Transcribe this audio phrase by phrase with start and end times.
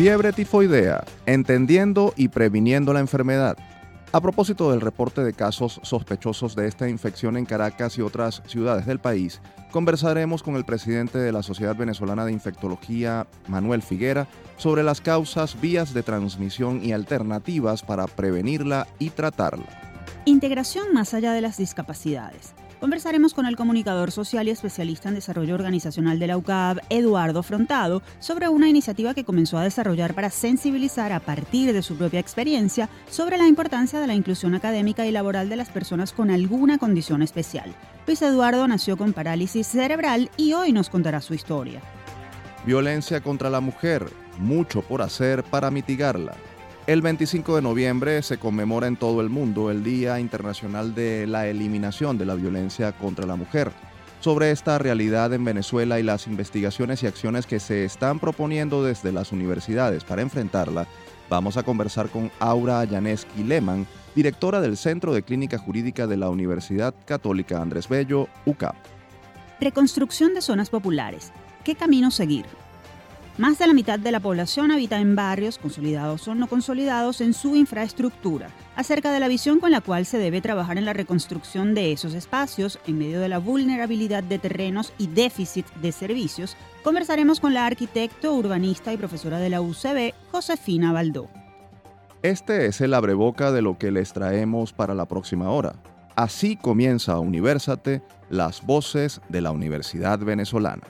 [0.00, 3.58] Fiebre tifoidea, entendiendo y previniendo la enfermedad.
[4.12, 8.86] A propósito del reporte de casos sospechosos de esta infección en Caracas y otras ciudades
[8.86, 14.82] del país, conversaremos con el presidente de la Sociedad Venezolana de Infectología, Manuel Figuera, sobre
[14.82, 19.66] las causas, vías de transmisión y alternativas para prevenirla y tratarla.
[20.24, 22.54] Integración más allá de las discapacidades.
[22.80, 28.02] Conversaremos con el comunicador social y especialista en desarrollo organizacional de la UCAB, Eduardo Frontado,
[28.20, 32.88] sobre una iniciativa que comenzó a desarrollar para sensibilizar a partir de su propia experiencia
[33.10, 37.20] sobre la importancia de la inclusión académica y laboral de las personas con alguna condición
[37.20, 37.74] especial.
[38.06, 41.82] Luis Eduardo nació con parálisis cerebral y hoy nos contará su historia.
[42.64, 44.06] Violencia contra la mujer,
[44.38, 46.34] mucho por hacer para mitigarla.
[46.86, 51.46] El 25 de noviembre se conmemora en todo el mundo el Día Internacional de la
[51.46, 53.70] Eliminación de la Violencia contra la Mujer.
[54.20, 59.12] Sobre esta realidad en Venezuela y las investigaciones y acciones que se están proponiendo desde
[59.12, 60.86] las universidades para enfrentarla,
[61.28, 66.30] vamos a conversar con Aura Yaneski Lehmann, directora del Centro de Clínica Jurídica de la
[66.30, 68.74] Universidad Católica Andrés Bello, UCAP.
[69.60, 71.30] Reconstrucción de zonas populares.
[71.62, 72.46] ¿Qué camino seguir?
[73.38, 77.32] Más de la mitad de la población habita en barrios, consolidados o no consolidados, en
[77.32, 78.50] su infraestructura.
[78.76, 82.14] Acerca de la visión con la cual se debe trabajar en la reconstrucción de esos
[82.14, 87.66] espacios, en medio de la vulnerabilidad de terrenos y déficit de servicios, conversaremos con la
[87.66, 91.28] arquitecto, urbanista y profesora de la UCB, Josefina Baldó.
[92.22, 95.76] Este es el abreboca de lo que les traemos para la próxima hora.
[96.16, 100.82] Así comienza Universate, las voces de la Universidad Venezolana.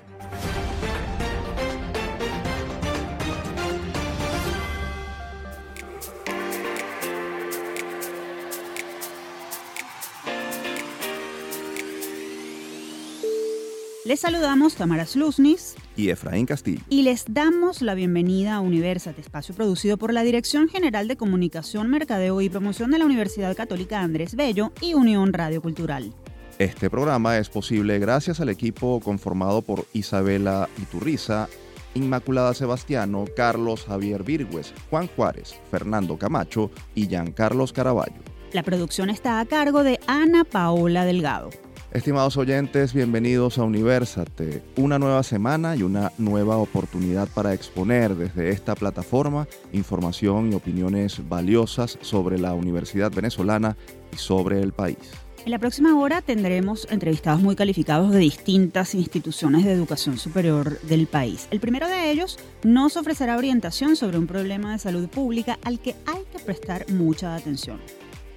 [14.10, 16.80] Les saludamos Tamara Sluznis y Efraín Castillo.
[16.88, 21.88] Y les damos la bienvenida a Universate, espacio producido por la Dirección General de Comunicación,
[21.88, 26.12] Mercadeo y Promoción de la Universidad Católica Andrés Bello y Unión Radio Cultural.
[26.58, 31.48] Este programa es posible gracias al equipo conformado por Isabela Iturriza,
[31.94, 38.20] Inmaculada Sebastiano, Carlos Javier Virgües, Juan Juárez, Fernando Camacho y Giancarlos Caraballo.
[38.52, 41.50] La producción está a cargo de Ana Paola Delgado.
[41.92, 48.50] Estimados oyentes, bienvenidos a Universate, una nueva semana y una nueva oportunidad para exponer desde
[48.50, 53.76] esta plataforma información y opiniones valiosas sobre la Universidad Venezolana
[54.12, 54.98] y sobre el país.
[55.44, 61.08] En la próxima hora tendremos entrevistados muy calificados de distintas instituciones de educación superior del
[61.08, 61.48] país.
[61.50, 65.96] El primero de ellos nos ofrecerá orientación sobre un problema de salud pública al que
[66.06, 67.80] hay que prestar mucha atención,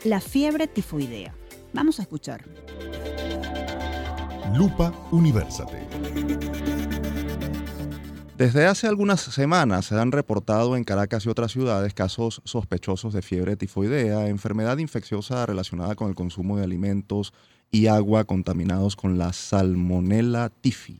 [0.03, 1.35] la fiebre tifoidea.
[1.71, 2.45] Vamos a escuchar.
[4.51, 5.87] Lupa Universate.
[8.37, 13.21] Desde hace algunas semanas se han reportado en Caracas y otras ciudades casos sospechosos de
[13.21, 17.33] fiebre tifoidea, enfermedad infecciosa relacionada con el consumo de alimentos
[17.71, 20.99] y agua contaminados con la salmonella tifi.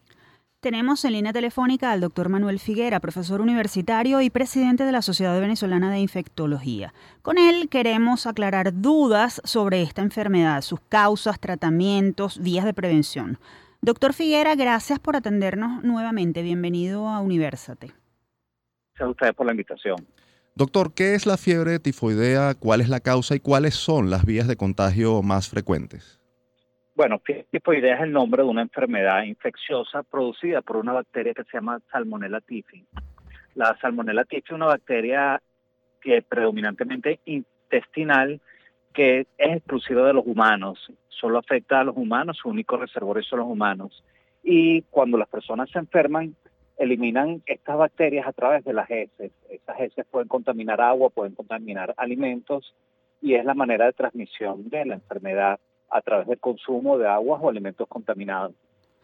[0.64, 5.38] Tenemos en línea telefónica al doctor Manuel Figuera, profesor universitario y presidente de la Sociedad
[5.38, 6.94] Venezolana de Infectología.
[7.22, 13.40] Con él queremos aclarar dudas sobre esta enfermedad, sus causas, tratamientos, vías de prevención.
[13.82, 16.42] Doctor Figuera, gracias por atendernos nuevamente.
[16.42, 17.88] Bienvenido a Universate.
[17.88, 19.98] Gracias a ustedes por la invitación.
[20.56, 22.56] Doctor, ¿qué es la fiebre tifoidea?
[22.56, 26.23] ¿Cuál es la causa y cuáles son las vías de contagio más frecuentes?
[26.96, 31.58] Bueno, tifoidea es el nombre de una enfermedad infecciosa producida por una bacteria que se
[31.58, 32.86] llama Salmonella typhi.
[33.56, 35.42] La Salmonella typhi es una bacteria
[36.02, 38.40] que predominantemente intestinal
[38.94, 43.40] que es exclusiva de los humanos, solo afecta a los humanos, su único reservorio son
[43.40, 44.04] los humanos.
[44.44, 46.36] Y cuando las personas se enferman,
[46.78, 49.32] eliminan estas bacterias a través de las heces.
[49.50, 52.76] Esas heces pueden contaminar agua, pueden contaminar alimentos
[53.20, 55.60] y es la manera de transmisión de la enfermedad
[55.94, 58.54] a través del consumo de aguas o alimentos contaminados.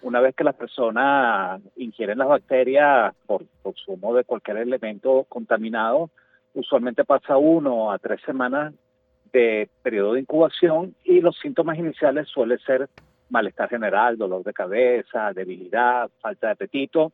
[0.01, 6.09] Una vez que las personas ingieren las bacterias por consumo de cualquier elemento contaminado,
[6.55, 8.73] usualmente pasa uno a tres semanas
[9.31, 12.89] de periodo de incubación y los síntomas iniciales suelen ser
[13.29, 17.11] malestar general, dolor de cabeza, debilidad, falta de apetito.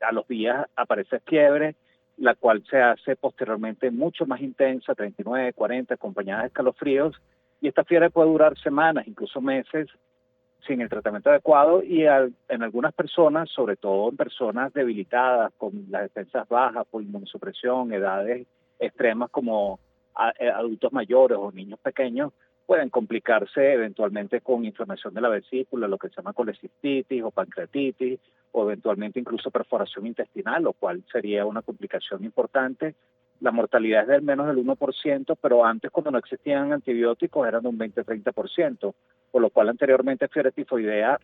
[0.00, 1.74] A los días aparece fiebre,
[2.16, 7.20] la cual se hace posteriormente mucho más intensa, 39, 40, acompañada de escalofríos
[7.60, 9.88] y esta fiebre puede durar semanas, incluso meses,
[10.66, 16.02] sin el tratamiento adecuado y en algunas personas, sobre todo en personas debilitadas, con las
[16.02, 18.46] defensas bajas por inmunosupresión, edades
[18.78, 19.78] extremas como
[20.38, 22.32] eh, adultos mayores o niños pequeños,
[22.66, 28.20] pueden complicarse eventualmente con inflamación de la vesícula, lo que se llama colecistitis o pancreatitis,
[28.52, 32.94] o eventualmente incluso perforación intestinal, lo cual sería una complicación importante.
[33.40, 37.68] La mortalidad es del menos del 1%, pero antes cuando no existían antibióticos eran de
[37.68, 38.94] un 20-30%,
[39.30, 41.20] por lo cual anteriormente fiebre tifoidea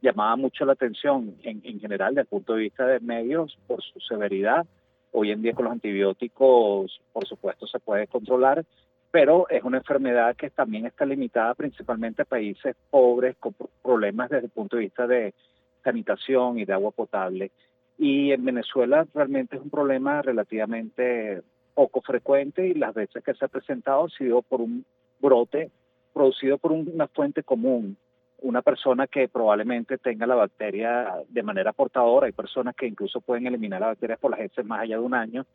[0.00, 3.82] llamaba mucho la atención en, en general desde el punto de vista de medios por
[3.82, 4.66] su severidad.
[5.12, 8.64] Hoy en día con los antibióticos, por supuesto, se puede controlar,
[9.10, 14.46] pero es una enfermedad que también está limitada principalmente a países pobres con problemas desde
[14.46, 15.34] el punto de vista de
[15.82, 17.50] sanitación y de agua potable.
[17.98, 21.42] Y en Venezuela realmente es un problema relativamente
[21.78, 24.84] poco frecuente y las veces que se ha presentado ha sido por un
[25.20, 25.70] brote
[26.12, 27.96] producido por una fuente común,
[28.42, 32.26] una persona que probablemente tenga la bacteria de manera portadora.
[32.26, 35.14] Hay personas que incluso pueden eliminar la bacteria por las heces más allá de un
[35.14, 35.46] año.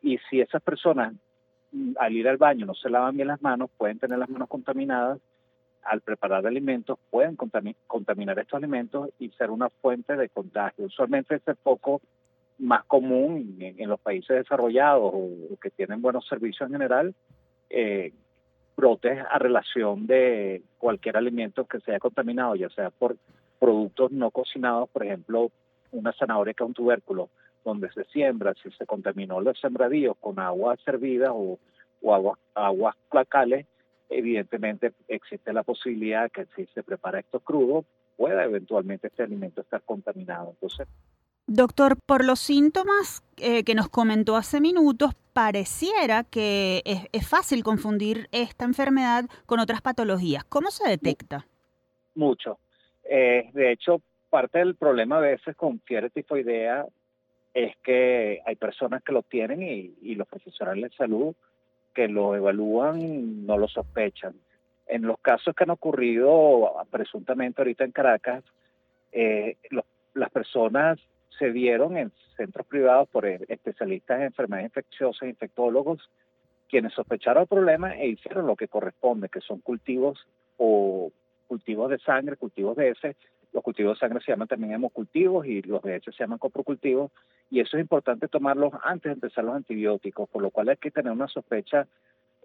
[0.00, 1.14] Y si esas personas
[1.72, 4.48] mm, al ir al baño no se lavan bien las manos, pueden tener las manos
[4.48, 5.18] contaminadas
[5.82, 10.84] al preparar alimentos pueden contaminar estos alimentos y ser una fuente de contagio.
[10.84, 12.00] Usualmente es poco
[12.62, 15.30] más común en, los países desarrollados o,
[15.60, 17.14] que tienen buenos servicios en general,
[17.68, 18.12] eh,
[18.76, 23.16] brotes a relación de cualquier alimento que sea contaminado, ya sea por
[23.58, 25.50] productos no cocinados, por ejemplo,
[25.90, 27.28] una zanahoria que es un tubérculo,
[27.64, 31.58] donde se siembra, si se contaminó los sembradíos con agua servida o,
[32.00, 33.66] o aguas, aguas placales,
[34.08, 37.84] evidentemente existe la posibilidad que si se prepara esto crudo,
[38.16, 40.50] pueda eventualmente este alimento estar contaminado.
[40.50, 40.86] Entonces,
[41.46, 48.28] Doctor, por los síntomas eh, que nos comentó hace minutos, pareciera que es, fácil confundir
[48.32, 50.44] esta enfermedad con otras patologías.
[50.44, 51.46] ¿Cómo se detecta?
[52.14, 52.58] Mucho.
[53.04, 54.00] Eh, de hecho,
[54.30, 56.86] parte del problema a veces con fiebre tifoidea
[57.54, 61.34] es que hay personas que lo tienen y, y los profesionales de salud
[61.94, 64.34] que lo evalúan no lo sospechan.
[64.86, 68.44] En los casos que han ocurrido presuntamente ahorita en Caracas,
[69.12, 69.56] eh,
[70.14, 70.98] las personas
[71.38, 76.10] se vieron en centros privados por especialistas en enfermedades infecciosas, infectólogos,
[76.68, 80.26] quienes sospecharon el problema e hicieron lo que corresponde, que son cultivos
[80.56, 81.12] o
[81.46, 83.16] cultivos de sangre, cultivos de heces,
[83.52, 87.12] los cultivos de sangre se llaman también hemocultivos y los de heces se llaman coprocultivos.
[87.50, 90.90] Y eso es importante tomarlos antes de empezar los antibióticos, por lo cual hay que
[90.90, 91.86] tener una sospecha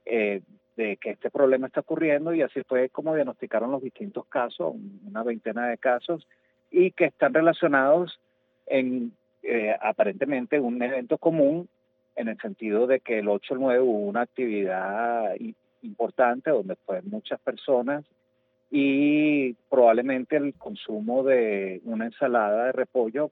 [0.05, 0.41] eh,
[0.75, 4.75] de que este problema está ocurriendo y así fue como diagnosticaron los distintos casos,
[5.05, 6.27] una veintena de casos
[6.69, 8.19] y que están relacionados
[8.67, 9.11] en
[9.43, 11.67] eh, aparentemente un evento común
[12.15, 15.35] en el sentido de que el 8 el 9 hubo una actividad
[15.81, 18.03] importante donde fueron muchas personas
[18.69, 23.31] y probablemente el consumo de una ensalada de repollo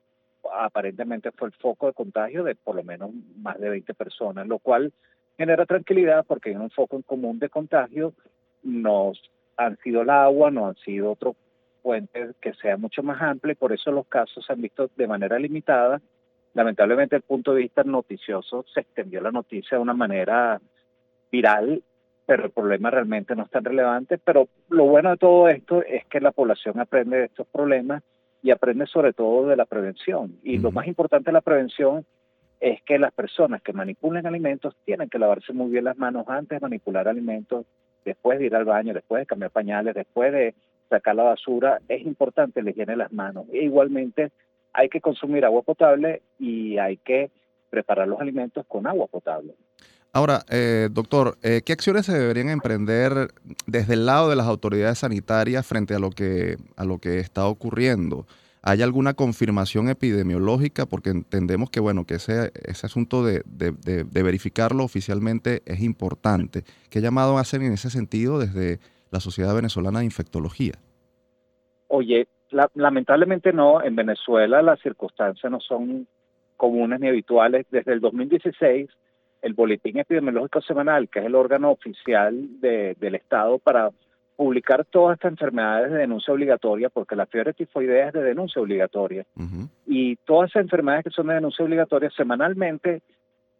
[0.53, 4.59] aparentemente fue el foco de contagio de por lo menos más de 20 personas, lo
[4.59, 4.93] cual
[5.37, 8.13] genera tranquilidad porque en un foco en común de contagio.
[8.63, 9.21] Nos
[9.57, 11.35] han sido el agua, no han sido otro
[11.85, 15.07] puente que sea mucho más amplio y por eso los casos se han visto de
[15.07, 16.01] manera limitada.
[16.55, 20.59] Lamentablemente, desde el punto de vista noticioso, se extendió la noticia de una manera
[21.31, 21.83] viral
[22.25, 24.17] pero el problema realmente no es tan relevante.
[24.17, 28.03] Pero lo bueno de todo esto es que la población aprende de estos problemas
[28.41, 30.37] y aprende sobre todo de la prevención.
[30.43, 32.05] Y lo más importante de la prevención
[32.59, 36.57] es que las personas que manipulen alimentos tienen que lavarse muy bien las manos antes
[36.57, 37.65] de manipular alimentos,
[38.03, 40.55] después de ir al baño, después de cambiar pañales, después de
[40.89, 41.79] sacar la basura.
[41.87, 43.45] Es importante la higiene de las manos.
[43.51, 44.31] E igualmente
[44.73, 47.31] hay que consumir agua potable y hay que
[47.69, 49.53] preparar los alimentos con agua potable.
[50.11, 53.33] Ahora, eh, doctor, eh, ¿qué acciones se deberían emprender
[53.67, 57.47] desde el lado de las autoridades sanitarias frente a lo que, a lo que está
[57.47, 58.25] ocurriendo?
[58.61, 60.85] ¿Hay alguna confirmación epidemiológica?
[60.85, 66.63] Porque entendemos que, bueno, que ese, ese asunto de, verificarlo oficialmente es importante.
[66.89, 68.79] ¿Qué llamado hacen en ese sentido desde
[69.11, 70.73] la Sociedad Venezolana de Infectología?
[71.87, 72.27] Oye,
[72.73, 73.81] lamentablemente no.
[73.83, 76.07] En Venezuela las circunstancias no son
[76.57, 77.65] comunes ni habituales.
[77.69, 78.89] Desde el 2016
[79.41, 83.91] el Boletín Epidemiológico Semanal, que es el órgano oficial del Estado para
[84.35, 89.23] publicar todas estas enfermedades de denuncia obligatoria, porque la fiebre tifoidea es de denuncia obligatoria.
[89.85, 93.01] Y todas esas enfermedades que son de denuncia obligatoria, semanalmente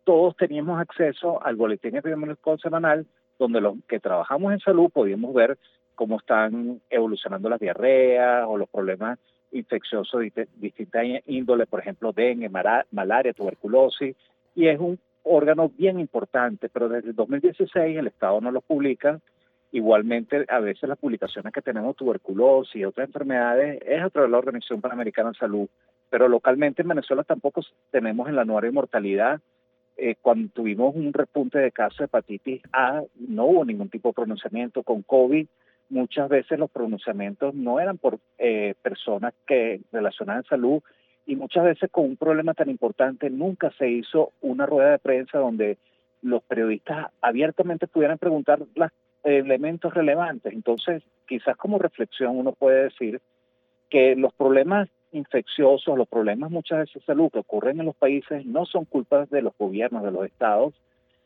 [0.04, 3.06] todos teníamos acceso al Boletín Epidemiológico Semanal,
[3.38, 5.58] donde los que trabajamos en salud podíamos ver
[5.96, 9.20] cómo están evolucionando las diarreas o los problemas
[9.52, 14.16] infecciosos de distintas índoles, por ejemplo, dengue, malaria, tuberculosis,
[14.54, 19.20] y es un órgano bien importante, pero desde el 2016 el Estado no lo publica.
[19.72, 24.32] Igualmente, a veces las publicaciones que tenemos, tuberculosis y otras enfermedades, es a través de
[24.32, 25.68] la Organización Panamericana de Salud.
[26.10, 27.62] Pero localmente en Venezuela tampoco
[27.92, 29.42] tenemos en la anuario de mortalidad.
[29.98, 34.14] Eh, cuando tuvimos un repunte de casos de hepatitis A, no hubo ningún tipo de
[34.14, 34.84] pronunciamiento.
[34.84, 35.48] Con COVID,
[35.90, 40.82] muchas veces los pronunciamientos no eran por eh, personas que relacionadas en salud,
[41.26, 45.40] y muchas veces con un problema tan importante nunca se hizo una rueda de prensa
[45.40, 45.78] donde
[46.22, 48.92] los periodistas abiertamente pudieran preguntar los
[49.24, 50.54] elementos relevantes.
[50.54, 53.22] Entonces, quizás como reflexión uno puede decir
[53.90, 58.46] que los problemas infecciosos, los problemas muchas veces de salud que ocurren en los países
[58.46, 60.74] no son culpas de los gobiernos, de los estados.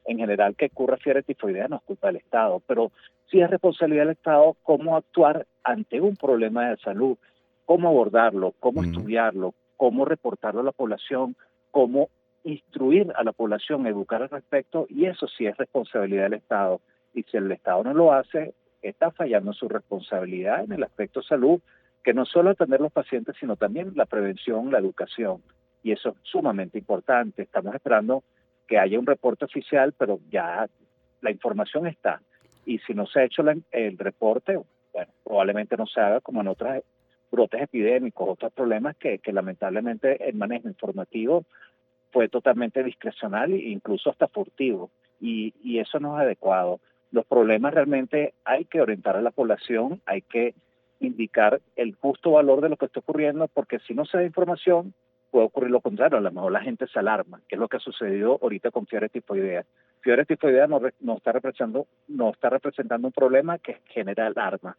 [0.06, 2.92] En general, que ocurra fiebre tifoidea no es culpa del Estado, pero
[3.30, 7.18] sí es responsabilidad del Estado cómo actuar ante un problema de salud,
[7.66, 11.36] cómo abordarlo, cómo estudiarlo, cómo reportarlo a la población,
[11.72, 12.10] cómo
[12.44, 16.82] instruir a la población, educar al respecto, y eso sí es responsabilidad del Estado.
[17.14, 21.60] Y si el Estado no lo hace, está fallando su responsabilidad en el aspecto salud,
[22.04, 25.42] que no solo atender los pacientes, sino también la prevención, la educación.
[25.84, 27.42] Y eso es sumamente importante.
[27.42, 28.24] Estamos esperando
[28.68, 30.68] que haya un reporte oficial, pero ya
[31.22, 32.22] la información está.
[32.66, 34.60] Y si no se ha hecho el reporte,
[34.94, 36.84] bueno, probablemente no se haga como en otras
[37.32, 41.46] brotes epidémicos, otros problemas que, lamentablemente el manejo informativo
[42.12, 44.92] fue totalmente discrecional e incluso hasta furtivo.
[45.20, 46.80] Y eso no es adecuado.
[47.12, 50.54] Los problemas realmente hay que orientar a la población, hay que
[51.00, 54.94] indicar el justo valor de lo que está ocurriendo, porque si no se da información,
[55.30, 57.78] puede ocurrir lo contrario, a lo mejor la gente se alarma, que es lo que
[57.78, 59.66] ha sucedido ahorita con fiebre tifoidea.
[60.02, 64.78] Fiebre tifoidea no, no, está representando, no está representando un problema que genera alarma.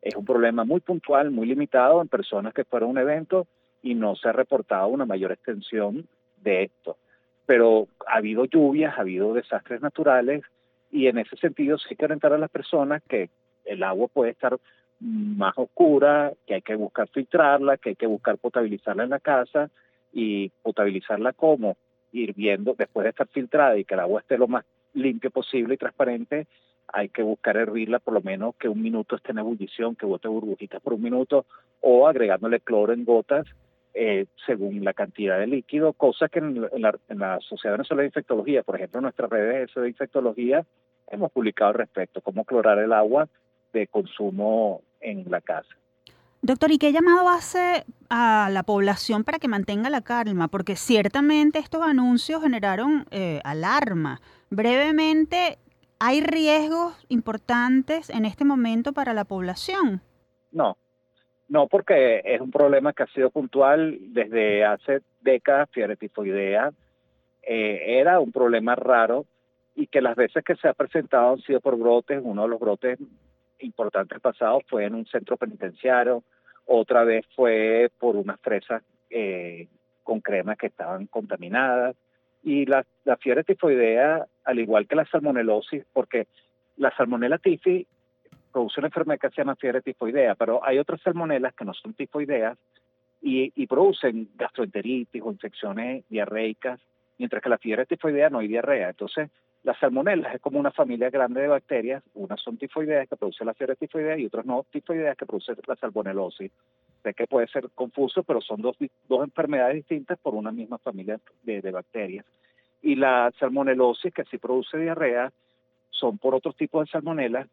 [0.00, 3.46] Es un problema muy puntual, muy limitado en personas que fueron a un evento
[3.82, 6.06] y no se ha reportado una mayor extensión
[6.38, 6.96] de esto.
[7.46, 10.42] Pero ha habido lluvias, ha habido desastres naturales
[10.90, 13.30] y en ese sentido sí que orientar a las personas que
[13.64, 14.58] el agua puede estar
[15.02, 19.70] más oscura, que hay que buscar filtrarla, que hay que buscar potabilizarla en la casa
[20.12, 21.76] y potabilizarla como
[22.12, 22.74] hirviendo.
[22.76, 26.46] Después de estar filtrada y que el agua esté lo más limpio posible y transparente,
[26.88, 30.28] hay que buscar hervirla por lo menos que un minuto esté en ebullición, que bote
[30.28, 31.46] burbujitas por un minuto,
[31.80, 33.46] o agregándole cloro en gotas
[33.94, 38.08] eh, según la cantidad de líquido, cosa que en, la, en la Sociedad Venezolana de
[38.08, 40.64] Infectología, por ejemplo, en nuestras redes de infectología,
[41.10, 43.28] hemos publicado al respecto, cómo clorar el agua
[43.72, 45.68] de consumo en la casa.
[46.44, 50.48] Doctor, ¿y qué llamado hace a la población para que mantenga la calma?
[50.48, 54.20] Porque ciertamente estos anuncios generaron eh, alarma.
[54.50, 55.58] Brevemente,
[56.00, 60.00] ¿hay riesgos importantes en este momento para la población?
[60.50, 60.76] No,
[61.48, 66.72] no, porque es un problema que ha sido puntual desde hace décadas, fiebre tifoidea.
[67.42, 69.26] Eh, era un problema raro
[69.74, 72.20] y que las veces que se ha presentado han sido por brotes.
[72.22, 72.98] Uno de los brotes
[73.62, 76.22] importantes pasados fue en un centro penitenciario,
[76.66, 79.68] otra vez fue por unas fresas eh,
[80.02, 81.96] con crema que estaban contaminadas.
[82.42, 82.84] Y la,
[83.20, 86.26] fiebre tifoidea, al igual que la salmonelosis, porque
[86.76, 87.86] la salmonela tifi
[88.52, 91.94] produce una enfermedad que se llama fiebre tifoidea, pero hay otras salmonelas que no son
[91.94, 92.58] tifoideas
[93.20, 96.80] y, y producen gastroenteritis o infecciones diarreicas,
[97.18, 98.90] mientras que la fiebre tifoidea no hay diarrea.
[98.90, 99.30] Entonces,
[99.64, 103.54] las salmonelas es como una familia grande de bacterias, unas son tifoideas que producen la
[103.54, 106.50] fiebre tifoidea y otras no tifoideas que producen la salmonelosis.
[107.02, 108.76] Sé que puede ser confuso, pero son dos,
[109.08, 112.26] dos enfermedades distintas por una misma familia de, bacterias.
[112.80, 115.32] Y la salmonelosis, que sí produce diarrea,
[115.90, 117.48] son por otros tipos de salmonelas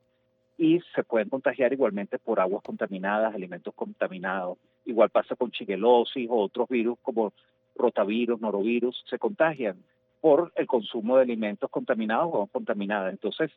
[0.58, 4.58] y se pueden contagiar igualmente por aguas contaminadas, alimentos contaminados.
[4.86, 7.34] Igual pasa con chiguelosis o otros virus como
[7.76, 9.78] rotavirus, norovirus, se contagian
[10.22, 13.12] por el consumo de alimentos contaminados o contaminadas.
[13.12, 13.52] Entonces,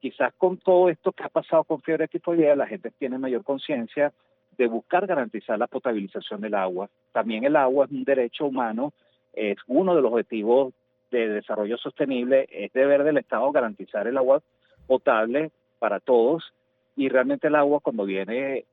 [0.00, 4.12] quizás con todo esto que ha pasado con fiebre tifoidea, la gente tiene mayor conciencia
[4.56, 6.88] de buscar garantizar la potabilización del agua.
[7.12, 8.92] También el agua es un derecho humano,
[9.32, 10.74] es uno de los objetivos
[11.10, 14.42] de desarrollo sostenible, es deber del Estado garantizar el agua
[14.86, 16.52] potable para todos
[16.96, 18.64] y realmente el agua cuando viene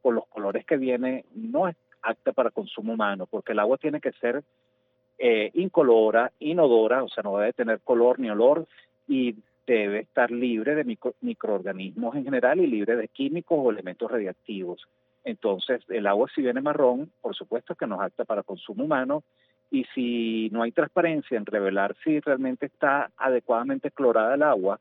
[0.00, 4.00] con los colores que viene no es apta para consumo humano, porque el agua tiene
[4.00, 4.42] que ser
[5.18, 8.66] eh, incolora, inodora, o sea, no debe tener color ni olor
[9.06, 14.82] y debe estar libre de microorganismos en general y libre de químicos o elementos radiactivos.
[15.24, 19.22] Entonces, el agua si viene marrón, por supuesto que no es apta para consumo humano
[19.70, 24.80] y si no hay transparencia en revelar si realmente está adecuadamente clorada el agua,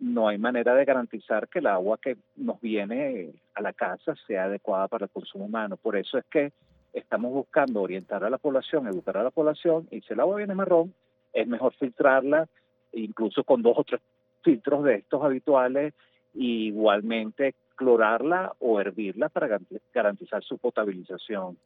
[0.00, 4.44] no hay manera de garantizar que el agua que nos viene a la casa sea
[4.44, 5.76] adecuada para el consumo humano.
[5.76, 6.52] Por eso es que
[6.98, 10.54] estamos buscando orientar a la población, educar a la población, y si el agua viene
[10.54, 10.94] marrón,
[11.32, 12.48] es mejor filtrarla,
[12.92, 14.00] incluso con dos o tres
[14.42, 15.94] filtros de estos habituales,
[16.34, 19.58] y igualmente clorarla o hervirla para
[19.92, 21.56] garantizar su potabilización.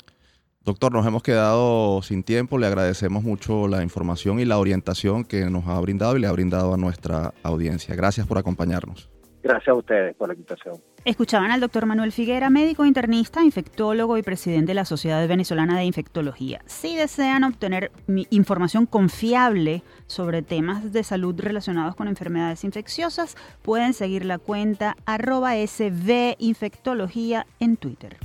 [0.64, 2.56] Doctor, nos hemos quedado sin tiempo.
[2.56, 6.32] Le agradecemos mucho la información y la orientación que nos ha brindado y le ha
[6.32, 7.96] brindado a nuestra audiencia.
[7.96, 9.10] Gracias por acompañarnos.
[9.42, 10.80] Gracias a ustedes por la invitación.
[11.04, 15.84] Escuchaban al doctor Manuel Figuera, médico internista, infectólogo y presidente de la Sociedad Venezolana de
[15.84, 16.62] Infectología.
[16.66, 17.90] Si desean obtener
[18.30, 25.54] información confiable sobre temas de salud relacionados con enfermedades infecciosas, pueden seguir la cuenta arroba
[25.66, 28.18] svinfectología en Twitter.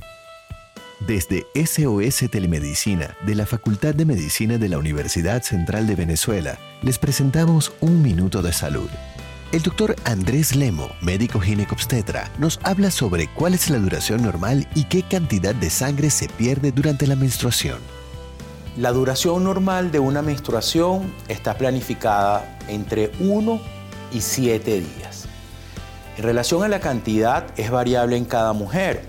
[1.06, 6.98] Desde SOS Telemedicina de la Facultad de Medicina de la Universidad Central de Venezuela, les
[6.98, 8.88] presentamos Un Minuto de Salud
[9.52, 14.84] el doctor Andrés Lemo, médico ginecobstetra, nos habla sobre cuál es la duración normal y
[14.84, 17.78] qué cantidad de sangre se pierde durante la menstruación.
[18.76, 23.60] La duración normal de una menstruación está planificada entre 1
[24.12, 25.24] y 7 días.
[26.18, 29.02] En relación a la cantidad es variable en cada mujer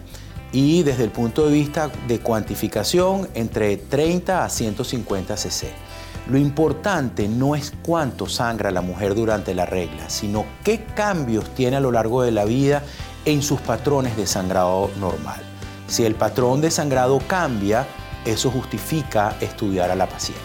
[0.54, 5.89] y desde el punto de vista de cuantificación entre 30 a 150 cc.
[6.30, 11.78] Lo importante no es cuánto sangra la mujer durante la regla, sino qué cambios tiene
[11.78, 12.84] a lo largo de la vida
[13.26, 15.42] en sus patrones de sangrado normal.
[15.88, 17.88] Si el patrón de sangrado cambia,
[18.26, 20.44] eso justifica estudiar a la paciente.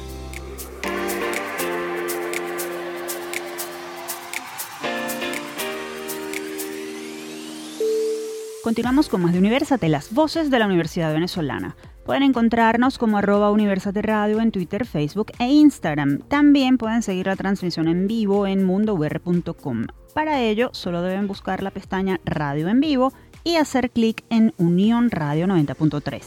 [8.66, 11.76] Continuamos con más de Universate, las voces de la Universidad Venezolana.
[12.04, 16.18] Pueden encontrarnos como arroba Universate Radio en Twitter, Facebook e Instagram.
[16.26, 19.86] También pueden seguir la transmisión en vivo en mundour.com.
[20.14, 23.12] Para ello, solo deben buscar la pestaña Radio en vivo
[23.44, 26.20] y hacer clic en Unión Radio 90.3.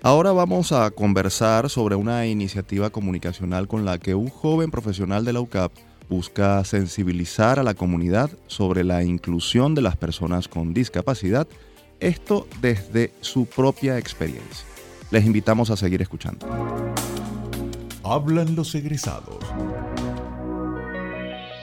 [0.00, 5.34] Ahora vamos a conversar sobre una iniciativa comunicacional con la que un joven profesional de
[5.34, 5.70] la UCAP
[6.08, 11.46] busca sensibilizar a la comunidad sobre la inclusión de las personas con discapacidad
[12.04, 14.66] esto desde su propia experiencia.
[15.10, 16.46] Les invitamos a seguir escuchando.
[18.02, 19.38] Hablan los egresados.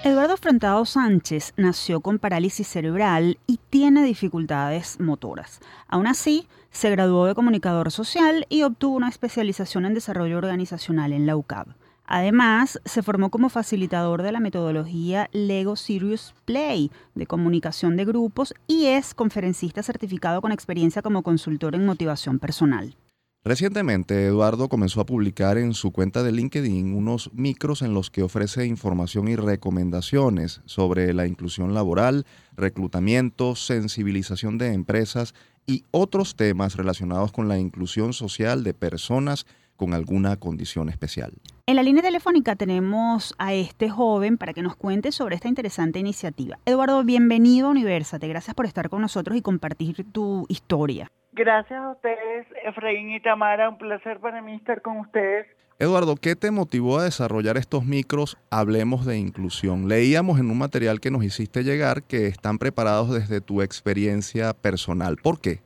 [0.04, 5.60] Eduardo Frentado Sánchez nació con parálisis cerebral y tiene dificultades motoras.
[5.88, 11.28] Aún así, se graduó de comunicador social y obtuvo una especialización en desarrollo organizacional en
[11.28, 11.68] la UCAB.
[12.14, 18.54] Además, se formó como facilitador de la metodología Lego Serious Play de comunicación de grupos
[18.68, 22.98] y es conferencista certificado con experiencia como consultor en motivación personal.
[23.46, 28.24] Recientemente, Eduardo comenzó a publicar en su cuenta de LinkedIn unos micros en los que
[28.24, 32.26] ofrece información y recomendaciones sobre la inclusión laboral,
[32.58, 35.34] reclutamiento, sensibilización de empresas
[35.66, 39.46] y otros temas relacionados con la inclusión social de personas
[39.78, 41.32] con alguna condición especial.
[41.72, 46.00] En la línea telefónica tenemos a este joven para que nos cuente sobre esta interesante
[46.00, 46.58] iniciativa.
[46.66, 48.28] Eduardo, bienvenido a Universate.
[48.28, 51.08] Gracias por estar con nosotros y compartir tu historia.
[51.32, 53.70] Gracias a ustedes, Efraín y Tamara.
[53.70, 55.48] Un placer para mí estar con ustedes.
[55.80, 59.88] Eduardo, ¿qué te motivó a desarrollar estos micros Hablemos de Inclusión?
[59.88, 65.16] Leíamos en un material que nos hiciste llegar que están preparados desde tu experiencia personal.
[65.24, 65.60] ¿Por qué?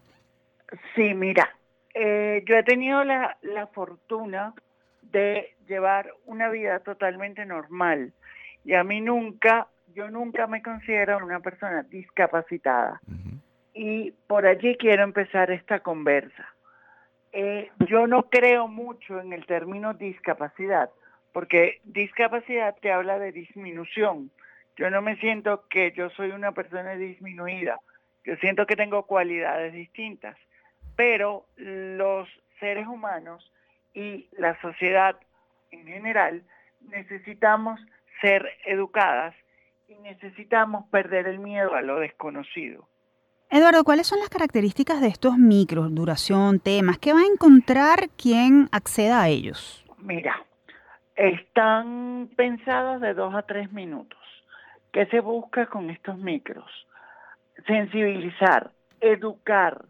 [0.94, 1.50] Sí, mira,
[1.96, 4.54] eh, yo he tenido la, la fortuna
[5.12, 8.14] de llevar una vida totalmente normal
[8.64, 13.00] y a mí nunca, yo nunca me considero una persona discapacitada.
[13.74, 16.46] Y por allí quiero empezar esta conversa.
[17.32, 20.90] Eh, yo no creo mucho en el término discapacidad,
[21.34, 24.32] porque discapacidad te habla de disminución.
[24.78, 27.80] Yo no me siento que yo soy una persona disminuida.
[28.24, 30.38] Yo siento que tengo cualidades distintas
[30.96, 32.28] pero los
[32.60, 33.52] seres humanos
[33.94, 35.18] y la sociedad
[35.80, 36.44] en general
[36.82, 37.80] necesitamos
[38.22, 39.36] ser educadas
[39.88, 42.88] y necesitamos perder el miedo a lo desconocido.
[43.50, 46.98] Eduardo, ¿cuáles son las características de estos micros, duración, temas?
[46.98, 49.86] ¿Qué va a encontrar quien acceda a ellos?
[50.00, 50.44] Mira,
[51.16, 54.20] están pensados de dos a tres minutos.
[54.92, 56.66] ¿Qué se busca con estos micros?
[57.68, 59.86] Sensibilizar, educar,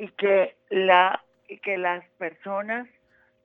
[0.00, 2.88] y que, la, y que las personas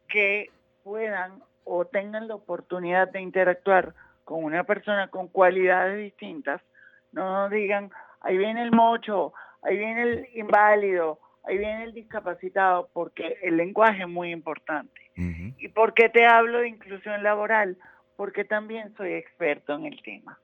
[0.08, 0.50] que
[0.84, 6.62] puedan o tengan la oportunidad de interactuar con una persona con cualidades distintas,
[7.12, 12.90] no nos digan, ahí viene el mocho, ahí viene el inválido, ahí viene el discapacitado,
[12.94, 15.02] porque el lenguaje es muy importante.
[15.58, 17.78] ¿Y por qué te hablo de inclusión laboral?
[18.18, 20.40] Porque también soy experto en el tema.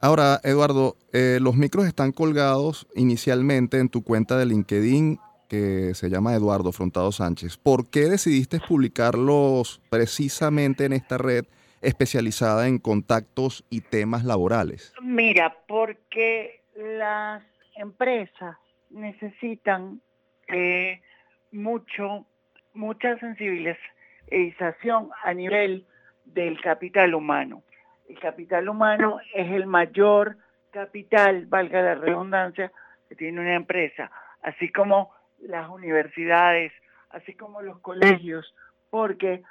[0.00, 5.18] Ahora, Eduardo, eh, los micros están colgados inicialmente en tu cuenta de LinkedIn
[5.52, 7.58] que se llama Eduardo Frontado Sánchez.
[7.58, 11.44] ¿Por qué decidiste publicarlos precisamente en esta red
[11.82, 14.94] especializada en contactos y temas laborales?
[15.02, 17.42] Mira, porque las
[17.76, 18.56] empresas
[18.88, 20.00] necesitan
[20.48, 21.02] eh,
[21.50, 22.24] mucho,
[22.72, 25.84] mucha consciencialización a nivel
[26.24, 27.62] del capital humano.
[28.08, 30.38] El capital humano es el mayor
[30.70, 32.72] capital, valga la redundancia,
[33.10, 34.10] que tiene una empresa,
[34.40, 35.10] así como
[35.42, 36.72] las universidades,
[37.10, 38.54] así como los colegios,
[38.90, 39.42] porque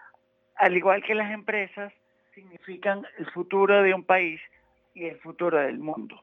[0.55, 1.93] al igual que las empresas,
[2.33, 4.39] significan el futuro de un país
[4.93, 6.21] y el futuro del mundo.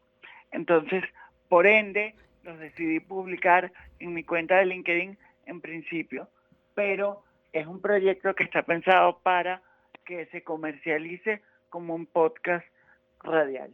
[0.50, 1.04] Entonces,
[1.48, 6.28] por ende, los decidí publicar en mi cuenta de LinkedIn en principio,
[6.74, 9.62] pero es un proyecto que está pensado para
[10.04, 12.66] que se comercialice como un podcast
[13.22, 13.72] radial.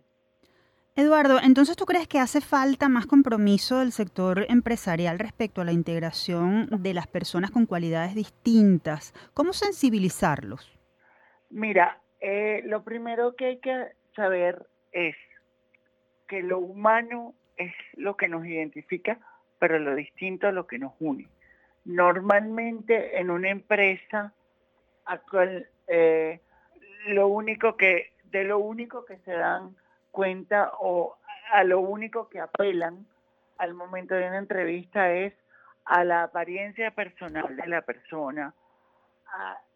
[0.97, 5.73] Eduardo, entonces tú crees que hace falta más compromiso del sector empresarial respecto a la
[5.73, 9.13] integración de las personas con cualidades distintas.
[9.35, 10.79] ¿Cómo sensibilizarlos?
[11.51, 15.17] Mira, eh, lo primero que hay que saber es
[16.29, 19.19] que lo humano es lo que nos identifica,
[19.59, 21.27] pero lo distinto es lo que nos une.
[21.85, 24.33] Normalmente en una empresa,
[25.89, 26.41] eh,
[27.09, 29.75] lo único que, de lo único que se dan
[30.15, 31.17] cuenta o
[31.53, 33.05] a lo único que apelan
[33.59, 35.35] al momento de una entrevista es
[35.85, 38.55] a la apariencia personal de la persona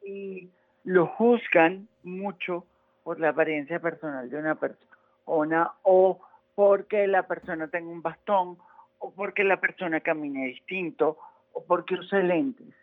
[0.03, 0.48] y
[0.85, 2.64] lo juzgan mucho
[3.03, 6.20] por la apariencia personal de una persona o
[6.55, 8.59] porque la persona tenga un bastón
[9.01, 11.18] o porque la persona camine distinto
[11.53, 12.74] o porque use lentes.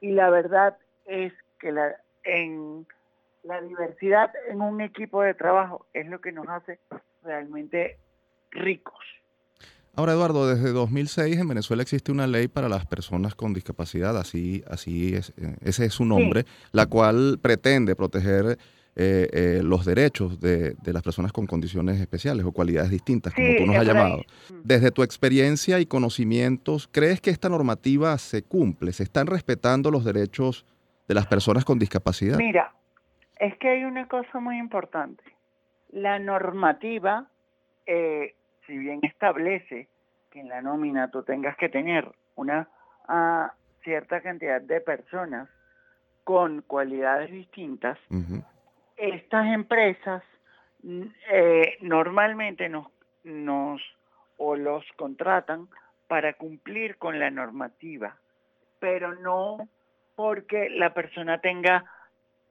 [0.00, 0.76] Y la verdad
[1.06, 2.86] es que la, en
[3.42, 6.78] la diversidad en un equipo de trabajo es lo que nos hace
[7.22, 7.98] realmente
[8.50, 8.98] ricos.
[9.96, 14.62] Ahora, Eduardo, desde 2006 en Venezuela existe una ley para las personas con discapacidad, así,
[14.68, 18.56] así es, eh, ese es su nombre, la cual pretende proteger
[18.96, 23.66] eh, eh, los derechos de, las personas con condiciones especiales o cualidades distintas, como tú
[23.66, 24.22] nos has llamado.
[24.62, 28.92] Desde tu experiencia y conocimientos, ¿crees que esta normativa se cumple?
[28.92, 30.66] ¿Se están respetando los derechos
[31.08, 32.36] de las personas con discapacidad?
[32.36, 32.72] Mira,
[33.40, 35.24] es que hay una cosa muy importante.
[35.88, 37.26] La normativa,
[37.86, 38.34] eh,
[38.66, 39.88] si bien establece
[40.30, 42.68] que en la nómina tú tengas que tener una
[43.08, 45.48] ah, cierta cantidad de personas
[46.22, 47.98] con cualidades distintas,
[48.96, 50.22] estas empresas
[50.82, 52.88] mm, eh, normalmente nos,
[53.24, 53.80] nos
[54.36, 55.66] o los contratan
[56.08, 58.16] para cumplir con la normativa,
[58.78, 59.66] pero no
[60.14, 61.84] porque la persona tenga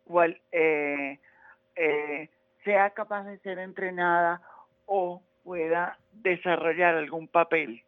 [0.09, 1.19] cual, eh,
[1.75, 2.29] eh,
[2.63, 4.41] sea capaz de ser entrenada
[4.87, 7.83] o pueda desarrollar algún papel.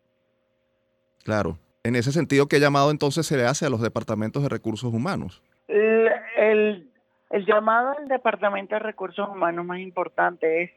[1.24, 1.58] Claro.
[1.84, 5.42] En ese sentido, ¿qué llamado entonces se le hace a los departamentos de recursos humanos?
[5.68, 6.12] El,
[7.32, 10.72] el, llamado al departamento de recursos humanos más importante es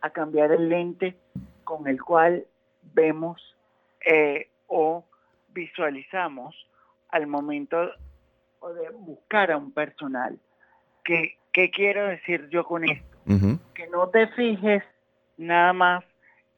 [0.00, 1.14] a cambiar el lente
[1.62, 2.46] con el cual
[2.94, 3.54] vemos
[4.06, 5.04] eh, o
[5.48, 6.54] visualizamos
[7.10, 10.38] al momento de buscar a un personal.
[11.06, 13.16] ¿Qué, quiero decir yo con esto?
[13.74, 14.82] Que no te fijes
[15.36, 16.04] nada más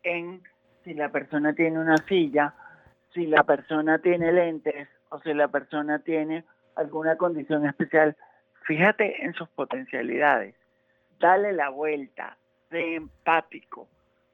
[0.02, 0.42] en
[0.84, 2.54] si la persona tiene una silla,
[3.12, 6.44] si la persona tiene lentes o si la persona tiene
[6.76, 8.16] alguna condición especial.
[8.62, 10.54] Fíjate en sus potencialidades.
[11.18, 12.38] Dale la vuelta,
[12.70, 13.88] sé empático,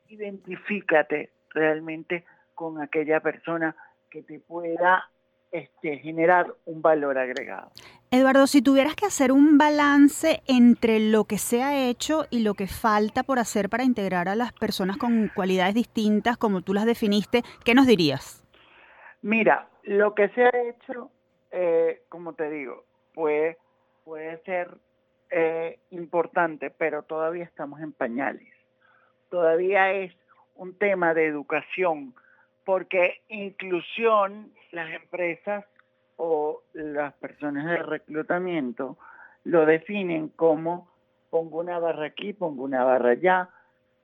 [0.09, 2.24] identifícate realmente
[2.55, 3.74] con aquella persona
[4.11, 5.09] que te pueda
[5.54, 7.70] este, generar un valor agregado.
[8.10, 12.54] Eduardo, si tuvieras que hacer un balance entre lo que se ha hecho y lo
[12.54, 16.86] que falta por hacer para integrar a las personas con cualidades distintas, como tú las
[16.86, 18.44] definiste, ¿qué nos dirías?
[19.22, 21.12] Mira, lo que se ha hecho,
[21.52, 23.56] eh, como te digo, puede,
[24.02, 24.76] puede ser
[25.30, 28.52] eh, importante, pero todavía estamos en pañales.
[29.30, 30.12] Todavía es
[30.56, 32.12] un tema de educación
[32.64, 35.64] porque inclusión, las empresas
[36.16, 38.96] o las personas de reclutamiento
[39.44, 40.88] lo definen como
[41.31, 43.48] pongo una barra aquí, pongo una barra allá,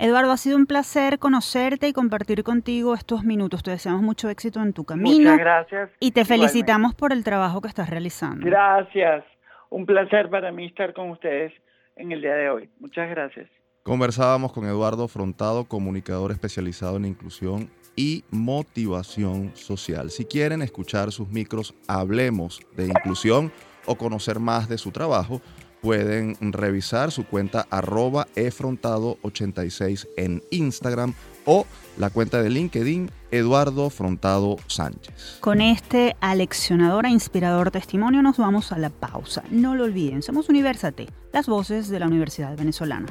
[0.00, 3.64] Eduardo, ha sido un placer conocerte y compartir contigo estos minutos.
[3.64, 5.32] Te deseamos mucho éxito en tu camino.
[5.32, 5.90] Muchas gracias.
[5.98, 8.46] Y te felicitamos por el trabajo que estás realizando.
[8.46, 9.24] Gracias.
[9.70, 11.52] Un placer para mí estar con ustedes
[11.96, 12.70] en el día de hoy.
[12.78, 13.48] Muchas gracias.
[13.82, 20.10] Conversábamos con Eduardo Frontado, comunicador especializado en inclusión y motivación social.
[20.10, 23.50] Si quieren escuchar sus micros, hablemos de inclusión
[23.86, 25.40] o conocer más de su trabajo,
[25.80, 31.14] pueden revisar su cuenta arroba efrontado86 en Instagram
[31.44, 35.38] o la cuenta de LinkedIn Eduardo Frontado Sánchez.
[35.40, 39.42] Con este aleccionador e inspirador testimonio nos vamos a la pausa.
[39.50, 43.06] No lo olviden, somos Universate, las voces de la Universidad Venezolana.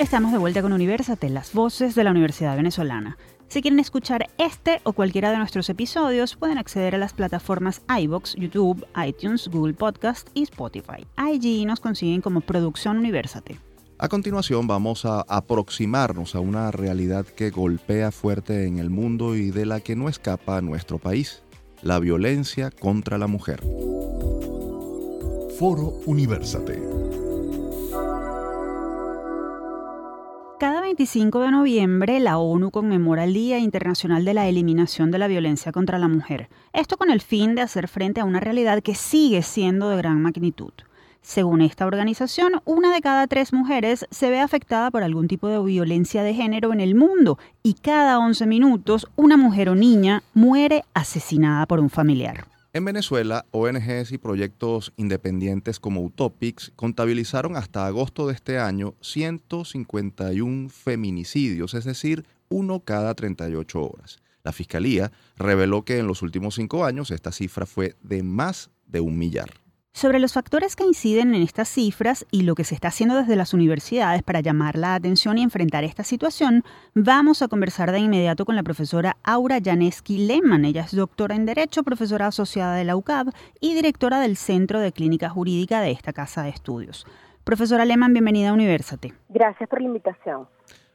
[0.00, 3.18] Estamos de vuelta con Universate, las voces de la Universidad Venezolana.
[3.48, 8.34] Si quieren escuchar este o cualquiera de nuestros episodios, pueden acceder a las plataformas iBox,
[8.36, 11.06] YouTube, iTunes, Google Podcast y Spotify.
[11.16, 13.60] Allí nos consiguen como Producción Universate.
[13.98, 19.50] A continuación vamos a aproximarnos a una realidad que golpea fuerte en el mundo y
[19.50, 21.42] de la que no escapa a nuestro país,
[21.82, 23.60] la violencia contra la mujer.
[25.58, 27.09] Foro Universate.
[30.60, 35.26] Cada 25 de noviembre la ONU conmemora el Día Internacional de la Eliminación de la
[35.26, 36.50] Violencia contra la Mujer.
[36.74, 40.20] Esto con el fin de hacer frente a una realidad que sigue siendo de gran
[40.20, 40.74] magnitud.
[41.22, 45.62] Según esta organización, una de cada tres mujeres se ve afectada por algún tipo de
[45.62, 50.84] violencia de género en el mundo y cada 11 minutos una mujer o niña muere
[50.92, 52.49] asesinada por un familiar.
[52.72, 60.68] En Venezuela, ONGs y proyectos independientes como Utopics contabilizaron hasta agosto de este año 151
[60.68, 64.20] feminicidios, es decir, uno cada 38 horas.
[64.44, 69.00] La Fiscalía reveló que en los últimos cinco años esta cifra fue de más de
[69.00, 69.50] un millar.
[69.92, 73.34] Sobre los factores que inciden en estas cifras y lo que se está haciendo desde
[73.34, 76.62] las universidades para llamar la atención y enfrentar esta situación,
[76.94, 80.64] vamos a conversar de inmediato con la profesora Aura Janeski Lehmann.
[80.64, 84.92] Ella es doctora en Derecho, profesora asociada de la UCAB y directora del Centro de
[84.92, 87.04] Clínica Jurídica de esta casa de estudios.
[87.42, 89.12] Profesora Lehmann, bienvenida a Universate.
[89.28, 90.46] Gracias por la invitación.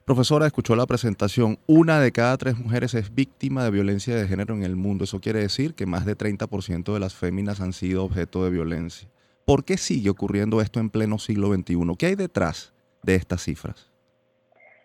[0.05, 1.57] Profesora, escuchó la presentación.
[1.65, 5.05] Una de cada tres mujeres es víctima de violencia de género en el mundo.
[5.05, 9.09] Eso quiere decir que más de 30% de las féminas han sido objeto de violencia.
[9.45, 11.97] ¿Por qué sigue ocurriendo esto en pleno siglo XXI?
[11.97, 13.91] ¿Qué hay detrás de estas cifras?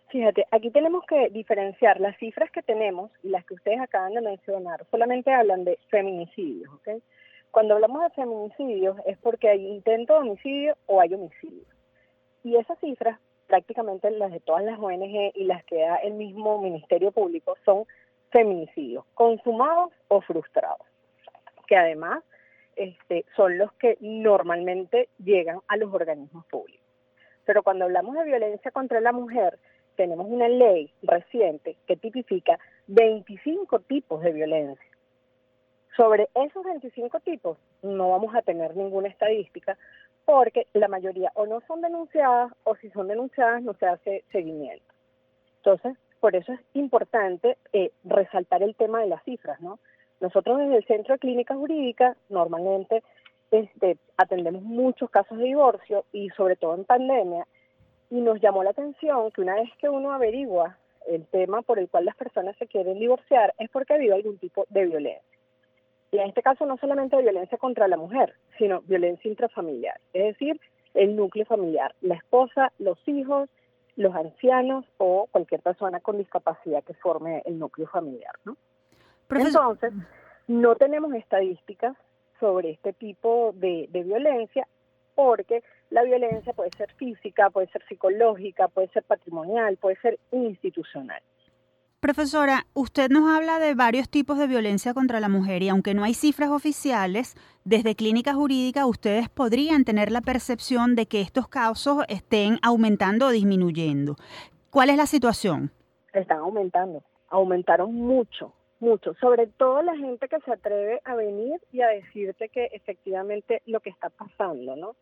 [0.08, 4.22] Fíjate, aquí tenemos que diferenciar las cifras que tenemos y las que ustedes acaban de
[4.22, 4.86] mencionar.
[4.90, 7.02] Solamente hablan de feminicidios, ¿ok?
[7.50, 11.66] Cuando hablamos de feminicidios es porque hay intento de homicidio o hay homicidio.
[12.42, 13.20] Y esas cifras
[13.50, 17.84] prácticamente las de todas las ONG y las que da el mismo Ministerio Público son
[18.30, 20.86] feminicidios, consumados o frustrados,
[21.66, 22.22] que además
[22.76, 26.86] este, son los que normalmente llegan a los organismos públicos.
[27.44, 29.58] Pero cuando hablamos de violencia contra la mujer,
[29.96, 34.86] tenemos una ley reciente que tipifica 25 tipos de violencia.
[35.96, 39.76] Sobre esos 25 tipos no vamos a tener ninguna estadística
[40.24, 44.84] porque la mayoría o no son denunciadas o si son denunciadas no se hace seguimiento.
[45.58, 49.78] Entonces, por eso es importante eh, resaltar el tema de las cifras, ¿no?
[50.20, 53.02] Nosotros desde el Centro de Clínica Jurídica normalmente
[53.50, 57.46] este, atendemos muchos casos de divorcio y sobre todo en pandemia
[58.10, 60.76] y nos llamó la atención que una vez que uno averigua
[61.08, 64.38] el tema por el cual las personas se quieren divorciar es porque ha habido algún
[64.38, 65.29] tipo de violencia.
[66.12, 70.60] Y en este caso no solamente violencia contra la mujer, sino violencia intrafamiliar, es decir,
[70.94, 73.48] el núcleo familiar, la esposa, los hijos,
[73.96, 78.56] los ancianos o cualquier persona con discapacidad que forme el núcleo familiar, ¿no?
[79.30, 79.92] Entonces,
[80.48, 81.96] no tenemos estadísticas
[82.40, 84.66] sobre este tipo de, de violencia
[85.14, 91.20] porque la violencia puede ser física, puede ser psicológica, puede ser patrimonial, puede ser institucional.
[92.00, 96.02] Profesora, usted nos habla de varios tipos de violencia contra la mujer y aunque no
[96.02, 102.04] hay cifras oficiales, desde clínica jurídica ustedes podrían tener la percepción de que estos casos
[102.08, 104.16] estén aumentando o disminuyendo.
[104.70, 105.72] ¿Cuál es la situación?
[106.14, 111.82] Están aumentando, aumentaron mucho, mucho, sobre todo la gente que se atreve a venir y
[111.82, 114.96] a decirte que efectivamente lo que está pasando, ¿no?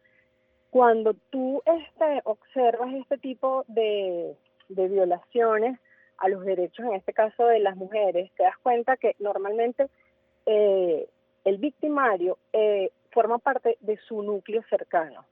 [0.71, 4.35] Cuando tú este, observas este tipo de,
[4.69, 5.79] de violaciones,
[6.19, 9.89] a los derechos, en este caso de las mujeres, te das cuenta que normalmente
[10.47, 11.09] eh,
[11.45, 15.25] el victimario eh, forma parte de su núcleo cercano.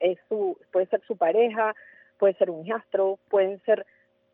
[0.00, 1.74] Es su, puede ser su pareja,
[2.18, 3.86] puede ser un hijastro, pueden ser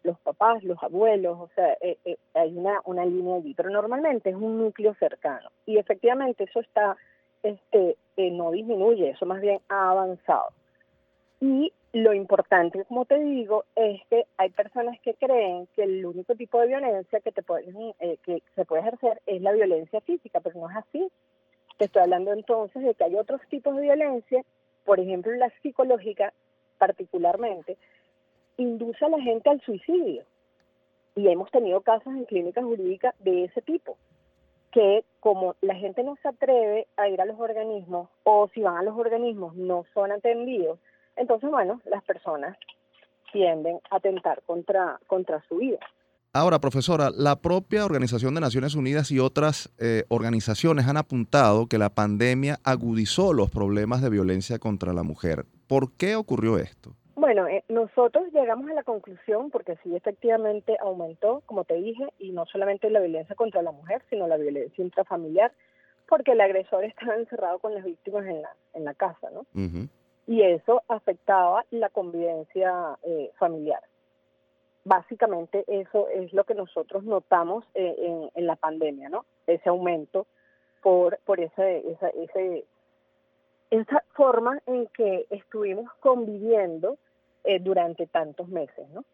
[0.03, 1.97] los papás, los abuelos, o sea, eh,
[2.35, 5.51] hay una, una línea allí, pero normalmente es un núcleo cercano.
[5.65, 6.97] Y efectivamente eso está,
[7.45, 10.49] este, no disminuye, eso más bien ha avanzado.
[11.41, 16.35] Y lo importante, como te digo, es que hay personas que creen que el único
[16.35, 17.43] tipo de violencia que, te
[18.01, 21.07] eh, que se puede ejercer es la violencia física, pero no es así.
[21.77, 24.43] Te estoy hablando entonces de que hay otros tipos de violencia,
[24.85, 26.33] por ejemplo la psicológica
[26.79, 27.77] particularmente,
[28.57, 30.25] induce a la gente al suicidio.
[31.15, 33.99] Y hemos tenido casos en clínicas jurídicas de ese tipo,
[34.71, 38.79] que como la gente no se atreve a ir a los organismos o si van
[38.79, 40.79] a los organismos no son atendidos,
[41.17, 42.57] entonces, bueno, las personas
[43.33, 45.79] tienden a atentar contra, contra su vida.
[46.35, 51.77] Ahora, profesora, la propia Organización de Naciones Unidas y otras eh, organizaciones han apuntado que
[51.77, 55.45] la pandemia agudizó los problemas de violencia contra la mujer.
[55.69, 56.95] ¿Por qué ocurrió esto?
[57.17, 62.33] Bueno, eh, nosotros llegamos a la conclusión, porque sí, efectivamente aumentó, como te dije, y
[62.33, 65.53] no solamente la violencia contra la mujer, sino la violencia intrafamiliar,
[66.09, 69.45] porque el agresor estaba encerrado con las víctimas en la, en la casa, ¿no?
[70.27, 73.83] Y eso afectaba la convivencia eh, familiar.
[74.85, 79.25] Básicamente eso es lo que nosotros notamos eh, en, la pandemia, ¿no?
[79.47, 80.27] Ese aumento
[80.83, 82.65] por, por ese, esa, ese,
[83.71, 86.99] esa forma en que estuvimos conviviendo
[87.45, 89.05] eh, durante tantos meses, ¿no?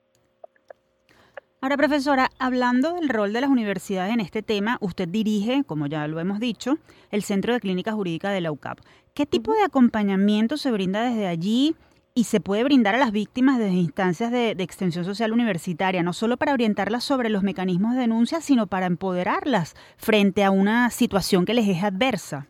[1.61, 6.07] Ahora, profesora, hablando del rol de las universidades en este tema, usted dirige, como ya
[6.07, 6.75] lo hemos dicho,
[7.11, 8.79] el Centro de Clínica Jurídica de la UCAP.
[9.13, 11.75] ¿Qué tipo de acompañamiento se brinda desde allí
[12.15, 16.37] y se puede brindar a las víctimas desde instancias de, extensión social universitaria, no solo
[16.37, 21.55] para orientarlas sobre los mecanismos de denuncia, sino para empoderarlas frente a una situación que
[21.55, 22.47] les es adversa?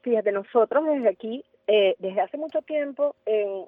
[0.00, 3.66] Fíjate, nosotros desde aquí, eh, desde hace mucho tiempo, en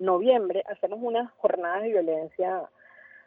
[0.00, 2.68] noviembre, hacemos unas jornadas de violencia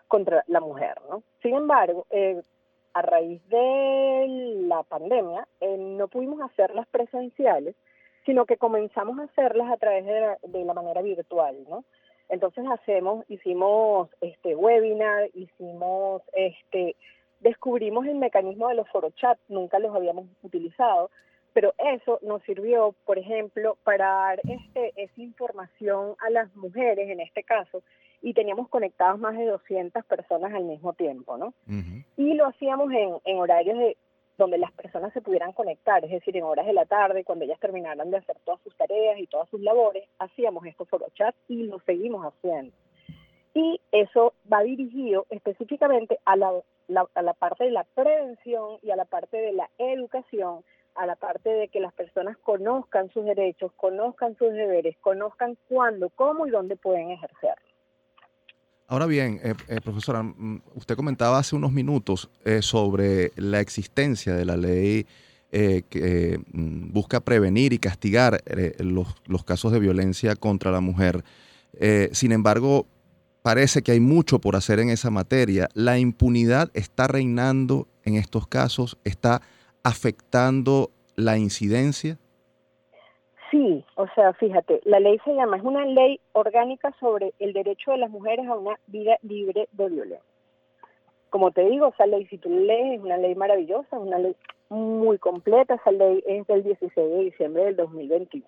[0.10, 1.24] contra la mujer, ¿no?
[1.42, 2.42] Sin embargo, eh,
[2.94, 4.26] a raíz de
[4.68, 7.76] la pandemia, eh, no pudimos hacerlas presenciales,
[8.26, 11.86] sino que comenzamos a hacerlas a través de la, manera virtual, ¿no?
[12.28, 16.96] Entonces hacemos, hicimos este webinar, hicimos este,
[17.40, 21.10] descubrimos el mecanismo de los forochats, nunca los habíamos utilizado,
[21.54, 27.20] pero eso nos sirvió, por ejemplo, para dar este, esa información a las mujeres, en
[27.20, 27.84] este caso,
[28.22, 31.54] y teníamos conectados más de 200 personas al mismo tiempo, ¿no?
[32.18, 33.98] Y lo hacíamos en, en horarios de
[34.38, 37.60] donde las personas se pudieran conectar, es decir, en horas de la tarde, cuando ellas
[37.60, 41.80] terminaran de hacer todas sus tareas y todas sus labores, hacíamos estos chat y lo
[41.82, 42.72] seguimos haciendo.
[43.54, 46.54] Y eso va dirigido específicamente a la,
[47.14, 50.64] a la parte de la prevención y a la parte de la educación,
[50.96, 56.10] a la parte de que las personas conozcan sus derechos, conozcan sus deberes, conozcan cuándo,
[56.10, 57.70] cómo y dónde pueden ejercerlo.
[58.88, 64.34] Ahora bien, eh, eh, profesora, mm, usted comentaba hace unos minutos eh, sobre la existencia
[64.34, 65.06] de la ley
[65.52, 68.44] que mm, busca prevenir y castigar
[68.80, 71.24] los, casos de violencia contra la mujer.
[72.12, 72.86] sin embargo,
[73.42, 75.70] parece que hay mucho por hacer en esa materia.
[75.74, 79.42] La impunidad está reinando en estos casos, está
[79.84, 82.18] afectando la incidencia.
[83.52, 87.92] Sí, o sea, fíjate, la ley se llama, es una ley orgánica sobre el derecho
[87.92, 90.22] de las mujeres a una vida libre de violencia.
[91.32, 94.36] Como te digo, esa ley, si tú lees, es una ley maravillosa, es una ley
[94.70, 98.46] muy completa, esa ley es del 16 de diciembre del 2021.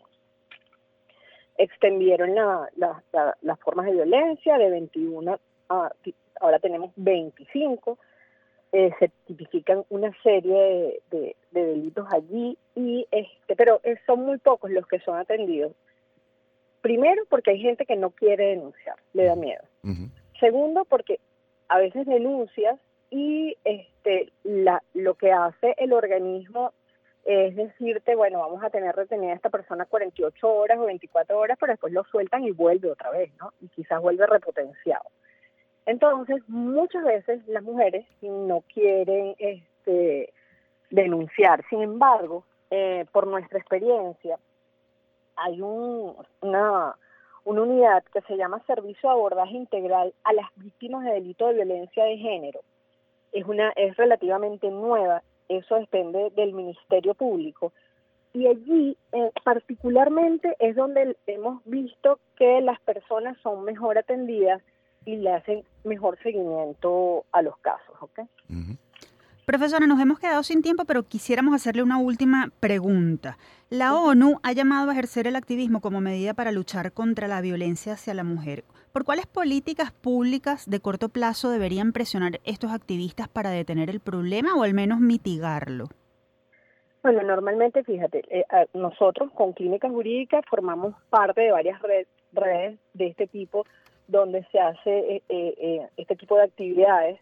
[1.62, 5.92] Extendieron las formas de violencia de 21 a,
[6.40, 7.98] ahora tenemos 25,
[8.72, 14.88] eh, se tipifican una serie de, delitos allí y este pero son muy pocos los
[14.88, 15.74] que son atendidos.
[16.82, 19.64] Primero porque hay gente que no quiere denunciar le da miedo.
[20.40, 21.20] Segundo porque
[21.68, 22.80] a veces denuncias
[23.12, 26.74] y este la lo que hace el organismo
[27.24, 31.58] es decirte bueno vamos a tener retenida a esta persona 48 horas o 24 horas
[31.60, 35.04] pero después lo sueltan y vuelve otra vez no y quizás vuelve repotenciado
[35.86, 40.32] entonces, muchas veces las mujeres no quieren este,
[40.90, 41.64] denunciar.
[41.70, 44.38] Sin embargo, eh, por nuestra experiencia,
[45.36, 46.96] hay una,
[47.44, 52.06] unidad que se llama Servicio de Abordaje Integral a las Víctimas de Delito de Violencia
[52.06, 52.60] de Género.
[53.32, 55.24] Es, una, es relativamente nueva,
[55.58, 57.74] eso depende del Ministerio Público.
[58.34, 64.62] Y allí eh, particularmente es donde hemos visto que las personas son mejor atendidas
[65.06, 67.96] y le hacen mejor seguimiento a los casos.
[69.52, 73.38] Profesora, nos hemos quedado sin tiempo, pero quisiéramos hacerle una última pregunta.
[73.70, 77.92] La ONU ha llamado a ejercer el activismo como medida para luchar contra la violencia
[77.92, 78.64] hacia la mujer.
[78.94, 84.56] ¿Por cuáles políticas públicas de corto plazo deberían presionar estos activistas para detener el problema
[84.56, 85.90] o al menos mitigarlo?
[87.04, 91.82] Bueno, normalmente, fíjate, eh, nosotros con Clínica Jurídica formamos parte de varias
[92.32, 93.66] redes de este tipo
[94.08, 97.20] donde se hace eh, eh, este tipo de actividades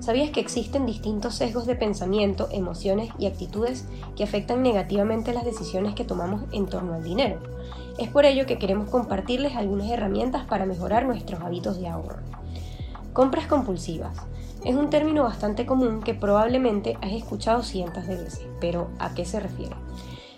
[0.00, 3.86] ¿Sabías que existen distintos sesgos de pensamiento, emociones y actitudes
[4.16, 7.38] que afectan negativamente las decisiones que tomamos en torno al dinero?
[7.98, 12.18] Es por ello que queremos compartirles algunas herramientas para mejorar nuestros hábitos de ahorro.
[13.12, 14.16] Compras compulsivas.
[14.64, 19.24] Es un término bastante común que probablemente has escuchado cientos de veces, pero ¿a qué
[19.24, 19.76] se refiere?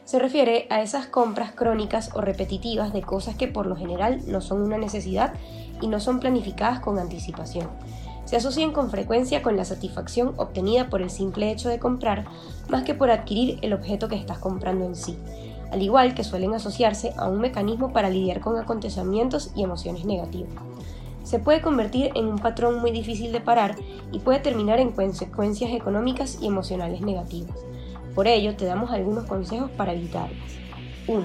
[0.07, 4.41] Se refiere a esas compras crónicas o repetitivas de cosas que por lo general no
[4.41, 5.35] son una necesidad
[5.81, 7.69] y no son planificadas con anticipación.
[8.25, 12.25] Se asocian con frecuencia con la satisfacción obtenida por el simple hecho de comprar
[12.69, 15.19] más que por adquirir el objeto que estás comprando en sí,
[15.73, 20.55] al igual que suelen asociarse a un mecanismo para lidiar con acontecimientos y emociones negativas.
[21.25, 23.75] Se puede convertir en un patrón muy difícil de parar
[24.13, 27.66] y puede terminar en consecuencias económicas y emocionales negativas.
[28.17, 30.57] Por ello, te damos algunos consejos para evitarlas.
[31.07, 31.23] 1.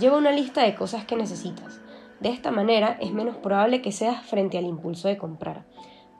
[0.00, 1.82] Lleva una lista de cosas que necesitas.
[2.20, 5.66] De esta manera es menos probable que seas frente al impulso de comprar.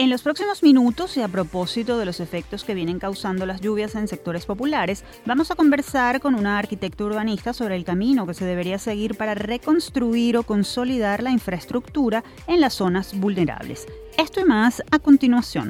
[0.00, 3.94] En los próximos minutos y a propósito de los efectos que vienen causando las lluvias
[3.96, 8.46] en sectores populares, vamos a conversar con una arquitecta urbanista sobre el camino que se
[8.46, 13.86] debería seguir para reconstruir o consolidar la infraestructura en las zonas vulnerables.
[14.16, 15.68] Esto y más a continuación.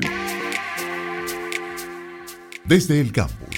[2.66, 3.49] Desde el campus.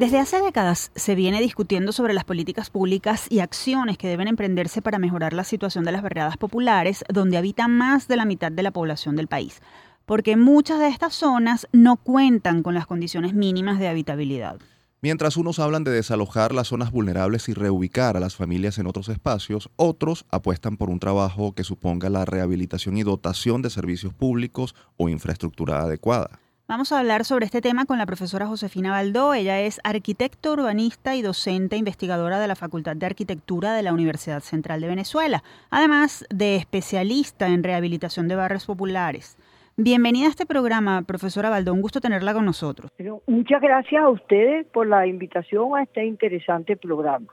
[0.00, 4.80] Desde hace décadas se viene discutiendo sobre las políticas públicas y acciones que deben emprenderse
[4.80, 8.62] para mejorar la situación de las barriadas populares, donde habita más de la mitad de
[8.62, 9.60] la población del país,
[10.06, 14.56] porque muchas de estas zonas no cuentan con las condiciones mínimas de habitabilidad.
[15.02, 19.10] Mientras unos hablan de desalojar las zonas vulnerables y reubicar a las familias en otros
[19.10, 24.74] espacios, otros apuestan por un trabajo que suponga la rehabilitación y dotación de servicios públicos
[24.96, 26.39] o infraestructura adecuada.
[26.70, 29.34] Vamos a hablar sobre este tema con la profesora Josefina Baldó.
[29.34, 34.38] Ella es arquitecto urbanista y docente investigadora de la Facultad de Arquitectura de la Universidad
[34.38, 39.36] Central de Venezuela, además de especialista en rehabilitación de barrios populares.
[39.76, 41.74] Bienvenida a este programa, profesora Baldó.
[41.74, 42.88] Un gusto tenerla con nosotros.
[43.26, 47.32] muchas gracias a ustedes por la invitación a este interesante programa.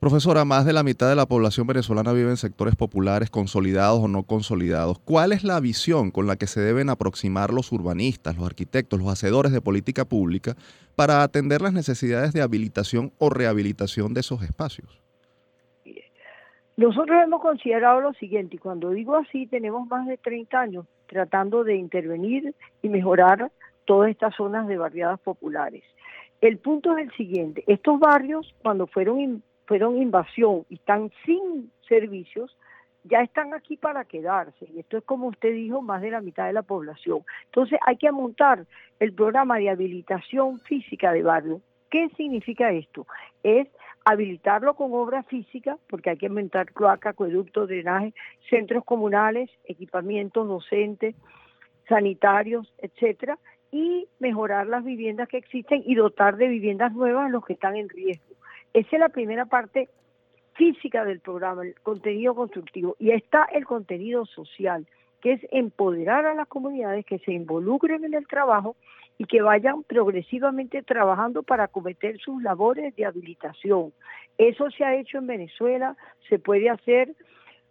[0.00, 4.08] Profesora, más de la mitad de la población venezolana vive en sectores populares consolidados o
[4.08, 4.98] no consolidados.
[5.00, 9.12] ¿Cuál es la visión con la que se deben aproximar los urbanistas, los arquitectos, los
[9.12, 10.54] hacedores de política pública
[10.96, 15.02] para atender las necesidades de habilitación o rehabilitación de esos espacios?
[16.78, 21.62] Nosotros hemos considerado lo siguiente, y cuando digo así, tenemos más de 30 años tratando
[21.62, 23.52] de intervenir y mejorar
[23.84, 25.84] todas estas zonas de barriadas populares.
[26.40, 32.58] El punto es el siguiente, estos barrios cuando fueron, fueron invasión y están sin servicios,
[33.04, 34.66] ya están aquí para quedarse.
[34.68, 37.20] Y esto es como usted dijo, más de la mitad de la población.
[37.44, 38.66] Entonces hay que montar
[38.98, 41.60] el programa de habilitación física de barrio.
[41.88, 43.06] ¿Qué significa esto?
[43.44, 43.68] Es
[44.04, 48.12] habilitarlo con obra física, porque hay que inventar cloaca, acueducto, drenaje,
[48.48, 51.14] centros comunales, equipamientos docentes,
[51.88, 53.38] sanitarios, etcétera,
[53.70, 57.76] y mejorar las viviendas que existen y dotar de viviendas nuevas a los que están
[57.76, 58.29] en riesgo.
[58.72, 59.88] Esa es la primera parte
[60.54, 62.96] física del programa, el contenido constructivo.
[62.98, 64.86] Y está el contenido social,
[65.20, 68.76] que es empoderar a las comunidades que se involucren en el trabajo
[69.18, 73.92] y que vayan progresivamente trabajando para cometer sus labores de habilitación.
[74.38, 75.96] Eso se ha hecho en Venezuela,
[76.28, 77.14] se puede hacer,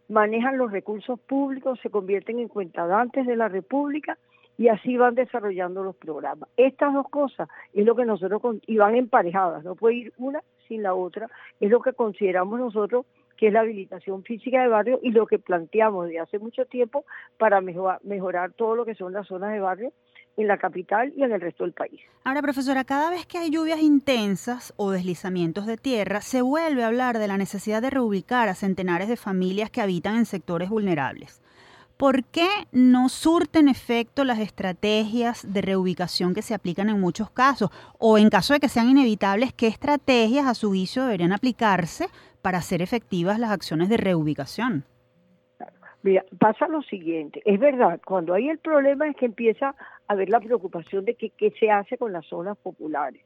[0.07, 4.17] manejan los recursos públicos, se convierten en cuentadantes de la República
[4.59, 6.49] y así van desarrollando los programas.
[6.57, 10.83] Estas dos cosas es lo que nosotros, y van emparejadas, no puede ir una sin
[10.83, 11.29] la otra,
[11.61, 13.05] es lo que consideramos nosotros
[13.37, 17.05] que es la habilitación física de barrio y lo que planteamos desde hace mucho tiempo
[17.37, 19.93] para mejorar todo lo que son las zonas de barrio
[20.35, 22.01] en la capital y en el resto del país.
[22.25, 26.87] Ahora, profesora, cada vez que hay lluvias intensas o deslizamientos de tierra, se vuelve a
[26.87, 31.41] hablar de la necesidad de reubicar a centenares de familias que habitan en sectores vulnerables.
[31.99, 37.71] ¿Por qué no surten efecto las estrategias de reubicación que se aplican en muchos casos?
[37.99, 42.07] O en caso de que sean inevitables, ¿qué estrategias a su juicio deberían aplicarse
[42.41, 44.85] para hacer efectivas las acciones de reubicación?
[46.01, 49.75] Mira, pasa lo siguiente, es verdad, cuando hay el problema es que empieza a
[50.07, 53.21] haber la preocupación de que, qué se hace con las zonas populares.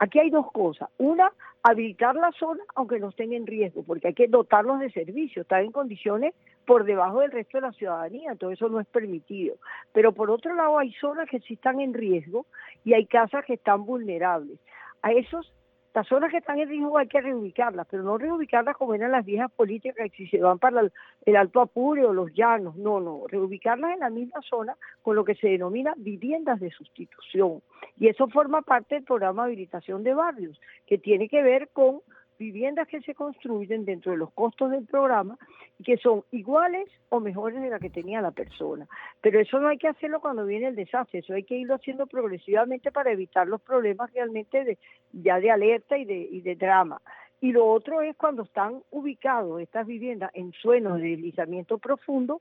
[0.00, 0.88] Aquí hay dos cosas.
[0.96, 1.30] Una,
[1.62, 5.62] habilitar la zona aunque no estén en riesgo, porque hay que dotarlos de servicios, estar
[5.62, 6.34] en condiciones
[6.66, 9.56] por debajo del resto de la ciudadanía, entonces eso no es permitido.
[9.92, 12.46] Pero por otro lado hay zonas que sí están en riesgo
[12.82, 14.58] y hay casas que están vulnerables.
[15.02, 15.52] A esos
[15.92, 19.24] las zonas que están en riesgo hay que reubicarlas, pero no reubicarlas como eran las
[19.24, 20.82] viejas políticas, si se van para
[21.26, 25.24] el, Alto Apure o los llanos, no, no, reubicarlas en la misma zona con lo
[25.24, 27.60] que se denomina viviendas de sustitución.
[27.98, 32.02] Y eso forma parte del programa de habilitación de barrios, que tiene que ver con
[32.40, 35.36] viviendas que se construyen dentro de los costos del programa
[35.78, 38.88] y que son iguales o mejores de la que tenía la persona.
[39.20, 42.06] Pero eso no hay que hacerlo cuando viene el desastre, eso hay que irlo haciendo
[42.06, 44.78] progresivamente para evitar los problemas realmente de,
[45.12, 47.02] ya de alerta y de, y de drama.
[47.42, 52.40] Y lo otro es cuando están ubicados estas viviendas en suelos de deslizamiento profundo,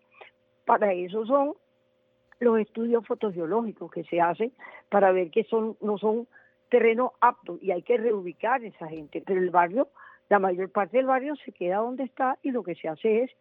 [0.64, 1.56] para eso son
[2.40, 4.54] los estudios fotogeológicos que se hacen
[4.88, 6.26] para ver que son no son
[6.70, 9.90] terreno apto y hay que reubicar a esa gente, pero el barrio,
[10.30, 13.32] la mayor parte del barrio se queda donde está y lo que se hace es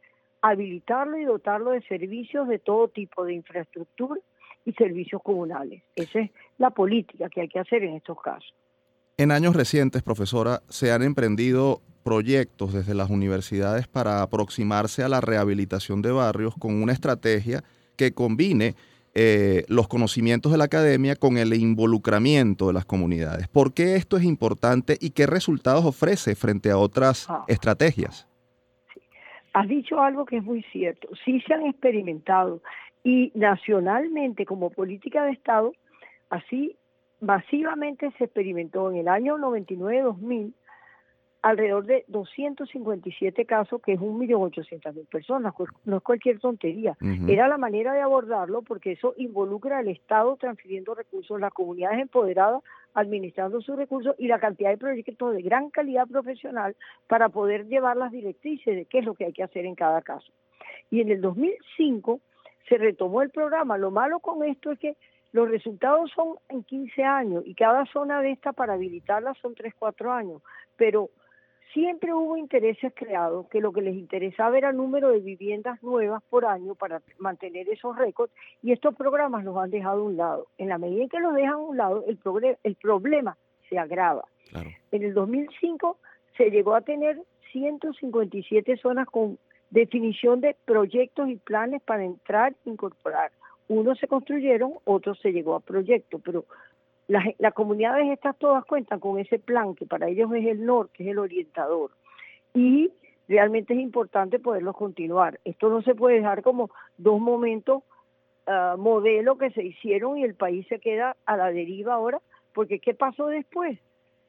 [0.41, 4.21] habilitarlo y dotarlo de servicios de todo tipo de infraestructura
[4.65, 5.83] y servicios comunales.
[5.97, 8.53] Esa es la política que hay que hacer en estos casos.
[9.17, 15.21] En años recientes, profesora, se han emprendido proyectos desde las universidades para aproximarse a la
[15.21, 17.65] rehabilitación de barrios con una estrategia
[17.97, 18.77] que combine
[19.21, 23.49] eh, los conocimientos de la academia con el involucramiento de las comunidades.
[23.49, 27.45] ¿Por qué esto es importante y qué resultados ofrece frente a otras ah.
[27.49, 28.29] estrategias?
[29.55, 31.09] Has dicho algo que es muy cierto.
[31.25, 32.63] Sí se han experimentado
[33.03, 35.73] y nacionalmente como política de Estado,
[36.31, 36.77] así
[37.21, 40.53] masivamente se experimentó en el año 99-2000
[41.43, 46.97] alrededor de 257 casos, que es 1.800.000 personas, no es cualquier tontería.
[47.29, 52.63] Era la manera de abordarlo porque eso involucra al Estado transfiriendo recursos, las comunidades empoderadas
[52.95, 56.75] administrando sus recursos y la cantidad de proyectos de gran calidad profesional
[57.07, 60.03] para poder llevar las directrices de qué es lo que hay que hacer en cada
[60.03, 60.33] caso.
[60.91, 62.21] Y en el 2005
[62.69, 63.79] se retomó el programa.
[63.79, 64.97] Lo malo con esto es que
[65.33, 69.75] los resultados son en 15 años y cada zona de esta para habilitarla son 3,
[69.79, 70.43] 4 años,
[70.77, 71.11] pero
[71.73, 76.23] siempre hubo intereses creados que lo que les interesaba era el número de viviendas nuevas
[76.29, 80.47] por año para mantener esos récords y estos programas los han dejado a un lado.
[80.59, 82.19] En la medida en que los dejan a un lado, el,
[82.63, 83.37] el problema
[83.69, 84.25] se agrava.
[84.93, 85.99] En el 2005
[86.37, 87.21] se llegó a tener
[87.53, 89.39] 157 zonas con
[89.71, 93.31] definición de proyectos y planes para entrar e incorporar.
[93.69, 96.47] Unos se construyeron, otros se llegó a proyectos, pero
[97.09, 101.05] las, comunidades estas todas cuentan con ese plan que para ellos es el norte, que
[101.05, 101.91] es el orientador.
[102.55, 102.91] Y
[103.29, 105.41] realmente es importante poderlos continuar.
[105.45, 107.83] Esto no se puede dejar como dos momentos
[108.47, 112.21] uh, modelo que se hicieron y el país se queda a la deriva ahora,
[112.53, 113.79] porque ¿qué pasó después?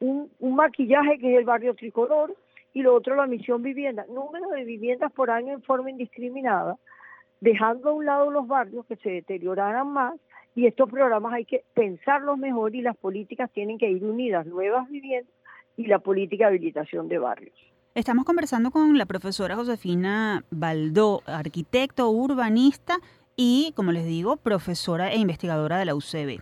[0.00, 2.34] Un, un maquillaje que es el barrio tricolor,
[2.72, 6.76] y lo otro la misión vivienda, número de viviendas por año en forma indiscriminada,
[7.40, 10.14] dejando a un lado los barrios que se deterioraran más
[10.54, 14.88] y estos programas hay que pensarlos mejor y las políticas tienen que ir unidas, nuevas
[14.88, 15.32] viviendas
[15.76, 17.56] y la política de habilitación de barrios.
[17.94, 22.98] Estamos conversando con la profesora Josefina Baldó, arquitecto, urbanista
[23.36, 26.40] y, como les digo, profesora e investigadora de la UCB.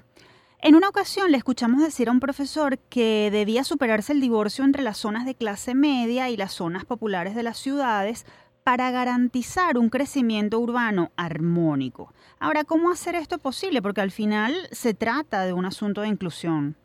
[0.61, 4.83] En una ocasión le escuchamos decir a un profesor que debía superarse el divorcio entre
[4.83, 8.27] las zonas de clase media y las zonas populares de las ciudades
[8.69, 12.13] para garantizar un crecimiento urbano armónico.
[12.39, 13.81] Ahora, ¿cómo hacer esto posible?
[13.81, 16.77] Porque al final se trata de un asunto de inclusión.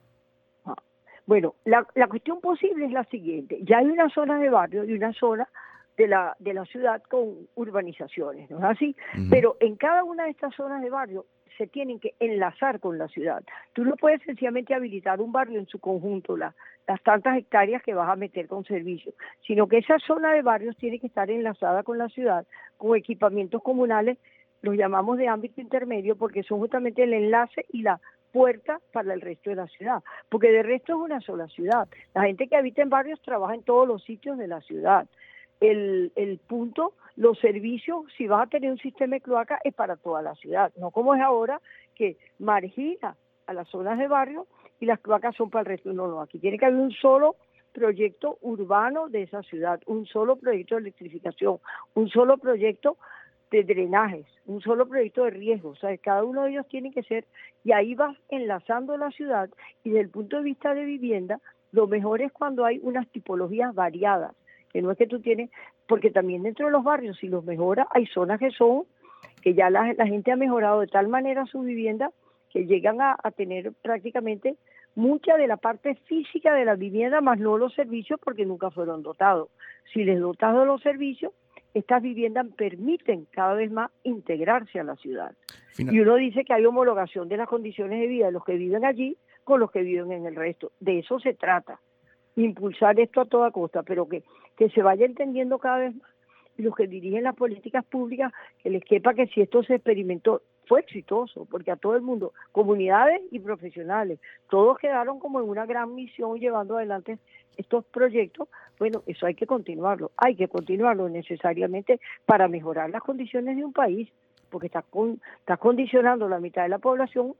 [1.25, 3.59] Bueno, la, cuestión posible es la siguiente.
[3.63, 5.45] Ya hay una zona de barrio y una zona
[5.97, 8.95] de la, de la ciudad con urbanizaciones, ¿no es así?
[9.29, 11.25] Pero en cada una de estas zonas de barrio
[11.67, 13.43] tienen que enlazar con la ciudad.
[13.73, 16.53] Tú no puedes sencillamente habilitar un barrio en su conjunto, las
[17.03, 20.99] tantas hectáreas que vas a meter con servicios, sino que esa zona de barrios tiene
[20.99, 22.45] que estar enlazada con la ciudad,
[22.77, 24.17] con equipamientos comunales,
[24.61, 27.99] los llamamos de ámbito intermedio porque son justamente el enlace y la
[28.31, 31.87] puerta para el resto de la ciudad, porque de resto es una sola ciudad.
[32.13, 35.05] La gente que habita en barrios trabaja en todos los sitios de la ciudad.
[35.63, 39.95] El, el punto los servicios, si vas a tener un sistema de cloaca, es para
[39.95, 41.61] toda la ciudad, no como es ahora
[41.95, 44.47] que margina a las zonas de barrio
[44.79, 45.93] y las cloacas son para el resto.
[45.93, 47.35] No, no, aquí tiene que haber un solo
[47.71, 51.59] proyecto urbano de esa ciudad, un solo proyecto de electrificación,
[51.93, 52.97] un solo proyecto
[53.51, 55.69] de drenajes, un solo proyecto de riesgo.
[55.69, 57.25] O sea, cada uno de ellos tiene que ser,
[57.63, 59.49] y ahí vas enlazando la ciudad,
[59.83, 61.39] y desde el punto de vista de vivienda,
[61.71, 64.35] lo mejor es cuando hay unas tipologías variadas,
[64.73, 65.51] que no es que tú tienes
[65.87, 68.83] porque también dentro de los barrios, si los mejora, hay zonas que son,
[69.41, 72.11] que ya la, gente ha mejorado de tal manera su vivienda
[72.49, 74.55] que llegan a, tener prácticamente
[74.95, 79.01] mucha de la parte física de la vivienda, más no los servicios, porque nunca fueron
[79.01, 79.49] dotados.
[79.91, 81.33] Si les dotas de los servicios,
[81.73, 85.31] estas viviendas permiten cada vez más integrarse a la ciudad.
[85.79, 88.85] Y uno dice que hay homologación de las condiciones de vida de los que viven
[88.85, 90.71] allí con los que viven en el resto.
[90.79, 91.79] De eso se trata
[92.35, 94.23] impulsar esto a toda costa, pero que,
[94.57, 96.13] que se vaya entendiendo cada vez más
[96.57, 98.31] los que dirigen las políticas públicas,
[98.61, 102.33] que les quepa que si esto se experimentó, fue exitoso, porque a todo el mundo,
[102.51, 107.17] comunidades y profesionales, todos quedaron como en una gran misión llevando adelante
[107.57, 108.47] estos proyectos,
[108.79, 113.73] bueno, eso hay que continuarlo, hay que continuarlo necesariamente para mejorar las condiciones de un
[113.73, 114.09] país,
[114.49, 117.35] porque está, con, está condicionando la mitad de la población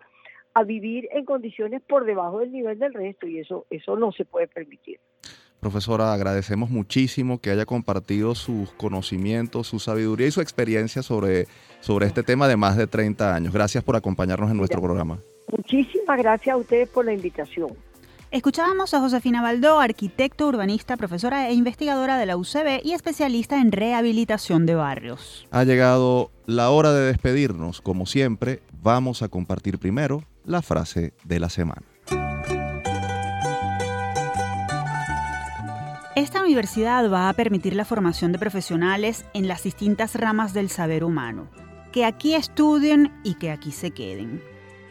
[0.53, 4.26] a vivir en condiciones por debajo del nivel del resto y eso, eso no se
[4.26, 4.99] puede permitir.
[5.64, 11.47] Profesora, agradecemos muchísimo que haya compartido sus conocimientos, su sabiduría y su experiencia sobre,
[11.80, 13.53] sobre este tema de más de 30 años.
[13.53, 15.20] Gracias por acompañarnos en nuestro programa.
[15.49, 17.70] Muchísimas gracias a ustedes por la invitación.
[18.30, 23.72] Escuchábamos a Josefina Baldó, arquitecto, urbanista, profesora e investigadora de la UCB y especialista en
[23.72, 25.47] rehabilitación de barrios.
[25.51, 27.80] Ha llegado la hora de despedirnos.
[27.80, 31.93] Como siempre, vamos a compartir primero la frase de la semana.
[36.16, 41.03] Esta universidad va a permitir la formación de profesionales en las distintas ramas del saber
[41.03, 41.47] humano,
[41.91, 44.39] que aquí estudien y que aquí se queden.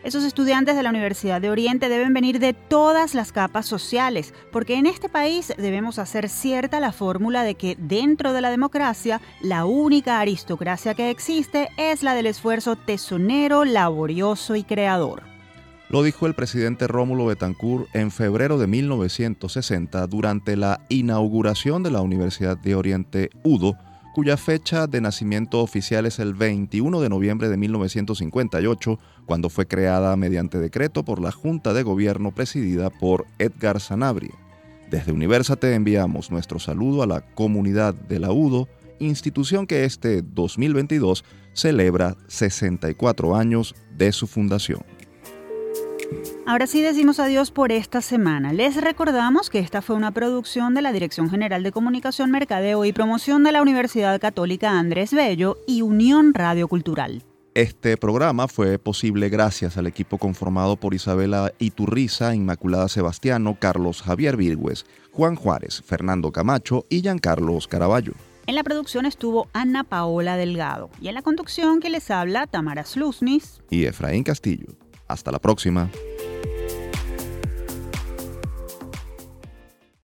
[0.02, 4.74] Esos estudiantes de la Universidad de Oriente deben venir de todas las capas sociales, porque
[4.74, 9.64] en este país debemos hacer cierta la fórmula de que dentro de la democracia, la
[9.64, 15.31] única aristocracia que existe es la del esfuerzo tesonero, laborioso y creador.
[15.92, 22.00] Lo dijo el presidente Rómulo Betancourt en febrero de 1960 durante la inauguración de la
[22.00, 23.76] Universidad de Oriente UDO,
[24.14, 30.16] cuya fecha de nacimiento oficial es el 21 de noviembre de 1958, cuando fue creada
[30.16, 34.32] mediante decreto por la Junta de Gobierno presidida por Edgar Sanabria.
[34.90, 38.66] Desde Universate enviamos nuestro saludo a la comunidad de la UDO,
[38.98, 41.22] institución que este 2022
[41.52, 44.82] celebra 64 años de su fundación.
[46.44, 48.52] Ahora sí decimos adiós por esta semana.
[48.52, 52.92] Les recordamos que esta fue una producción de la Dirección General de Comunicación, Mercadeo y
[52.92, 57.22] Promoción de la Universidad Católica Andrés Bello y Unión Radio Cultural.
[57.54, 64.36] Este programa fue posible gracias al equipo conformado por Isabela Iturriza, Inmaculada Sebastiano, Carlos Javier
[64.36, 68.14] Virgües, Juan Juárez, Fernando Camacho y Giancarlos Caraballo.
[68.46, 72.84] En la producción estuvo Ana Paola Delgado y en la conducción que les habla Tamara
[72.84, 74.81] Slusnis y Efraín Castillo.
[75.12, 75.90] Hasta la próxima.